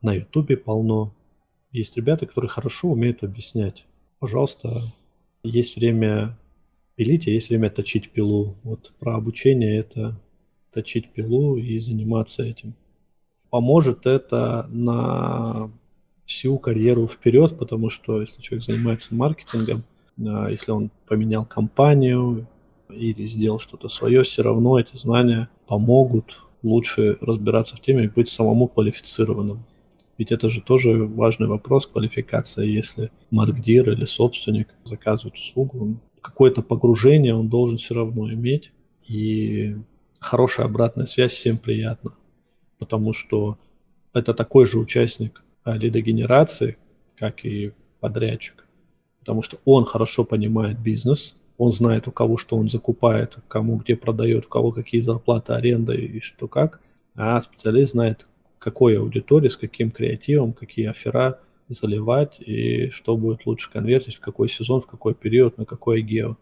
На 0.06 0.12
Ютубе 0.12 0.56
полно. 0.56 1.12
Есть 1.72 1.96
ребята, 1.96 2.26
которые 2.26 2.48
хорошо 2.48 2.90
умеют 2.90 3.24
объяснять. 3.24 3.86
Пожалуйста, 4.20 4.82
есть 5.42 5.74
время 5.74 6.38
пилить, 6.94 7.26
а 7.26 7.32
есть 7.32 7.48
время 7.48 7.70
точить 7.70 8.10
пилу. 8.12 8.54
Вот 8.62 8.92
про 9.00 9.16
обучение 9.16 9.76
это 9.76 10.16
точить 10.72 11.08
пилу 11.12 11.56
и 11.56 11.80
заниматься 11.80 12.44
этим. 12.44 12.74
Поможет 13.50 14.06
это 14.06 14.68
на 14.70 15.72
всю 16.24 16.56
карьеру 16.60 17.08
вперед, 17.08 17.58
потому 17.58 17.90
что 17.90 18.20
если 18.20 18.40
человек 18.40 18.64
занимается 18.64 19.12
маркетингом, 19.12 19.82
а, 20.24 20.48
если 20.48 20.70
он 20.70 20.92
поменял 21.08 21.44
компанию 21.44 22.46
или 22.90 23.26
сделал 23.26 23.58
что-то 23.58 23.88
свое, 23.88 24.22
все 24.22 24.42
равно 24.42 24.78
эти 24.78 24.94
знания 24.94 25.48
помогут 25.66 26.44
лучше 26.62 27.18
разбираться 27.20 27.74
в 27.74 27.80
теме 27.80 28.04
и 28.04 28.08
быть 28.08 28.28
самому 28.28 28.68
квалифицированным. 28.68 29.64
Ведь 30.18 30.32
это 30.32 30.48
же 30.48 30.62
тоже 30.62 31.06
важный 31.06 31.46
вопрос, 31.46 31.86
квалификация. 31.86 32.64
Если 32.64 33.10
маркдир 33.30 33.90
или 33.90 34.04
собственник 34.04 34.68
заказывает 34.84 35.36
услугу, 35.36 36.00
какое-то 36.20 36.62
погружение 36.62 37.34
он 37.34 37.48
должен 37.48 37.76
все 37.76 37.94
равно 37.94 38.32
иметь. 38.32 38.72
И 39.06 39.76
хорошая 40.18 40.66
обратная 40.66 41.06
связь 41.06 41.32
всем 41.32 41.58
приятна. 41.58 42.14
Потому 42.78 43.12
что 43.12 43.58
это 44.12 44.34
такой 44.34 44.66
же 44.66 44.78
участник 44.78 45.42
лидогенерации, 45.64 46.76
как 47.16 47.44
и 47.44 47.72
подрядчик. 48.00 48.66
Потому 49.20 49.42
что 49.42 49.58
он 49.64 49.84
хорошо 49.84 50.24
понимает 50.24 50.78
бизнес, 50.78 51.36
он 51.58 51.72
знает, 51.72 52.06
у 52.06 52.12
кого 52.12 52.36
что 52.36 52.56
он 52.56 52.68
закупает, 52.68 53.38
кому 53.48 53.76
где 53.76 53.96
продает, 53.96 54.46
у 54.46 54.48
кого 54.48 54.72
какие 54.72 55.00
зарплаты, 55.00 55.52
аренда 55.52 55.94
и 55.94 56.20
что 56.20 56.48
как. 56.48 56.80
А 57.14 57.40
специалист 57.40 57.92
знает, 57.92 58.26
какой 58.58 58.98
аудитории, 58.98 59.48
с 59.48 59.56
каким 59.56 59.90
креативом, 59.90 60.52
какие 60.52 60.86
афера 60.86 61.40
заливать 61.68 62.40
и 62.40 62.90
что 62.90 63.16
будет 63.16 63.46
лучше 63.46 63.70
конвертить, 63.70 64.16
в 64.16 64.20
какой 64.20 64.48
сезон, 64.48 64.80
в 64.80 64.86
какой 64.86 65.14
период, 65.14 65.58
на 65.58 65.64
какой 65.64 66.02
гео. 66.02 66.36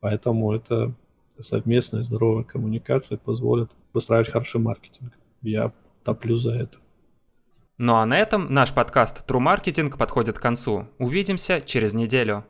Поэтому 0.00 0.52
это 0.52 0.94
совместная 1.38 2.02
здоровая 2.02 2.44
коммуникация 2.44 3.18
позволит 3.18 3.70
выстраивать 3.92 4.30
хороший 4.30 4.60
маркетинг. 4.60 5.12
Я 5.42 5.72
топлю 6.04 6.36
за 6.36 6.52
это. 6.52 6.78
Ну 7.78 7.94
а 7.94 8.04
на 8.04 8.18
этом 8.18 8.52
наш 8.52 8.74
подкаст 8.74 9.28
True 9.28 9.40
Marketing 9.40 9.96
подходит 9.96 10.38
к 10.38 10.42
концу. 10.42 10.88
Увидимся 10.98 11.62
через 11.62 11.94
неделю. 11.94 12.44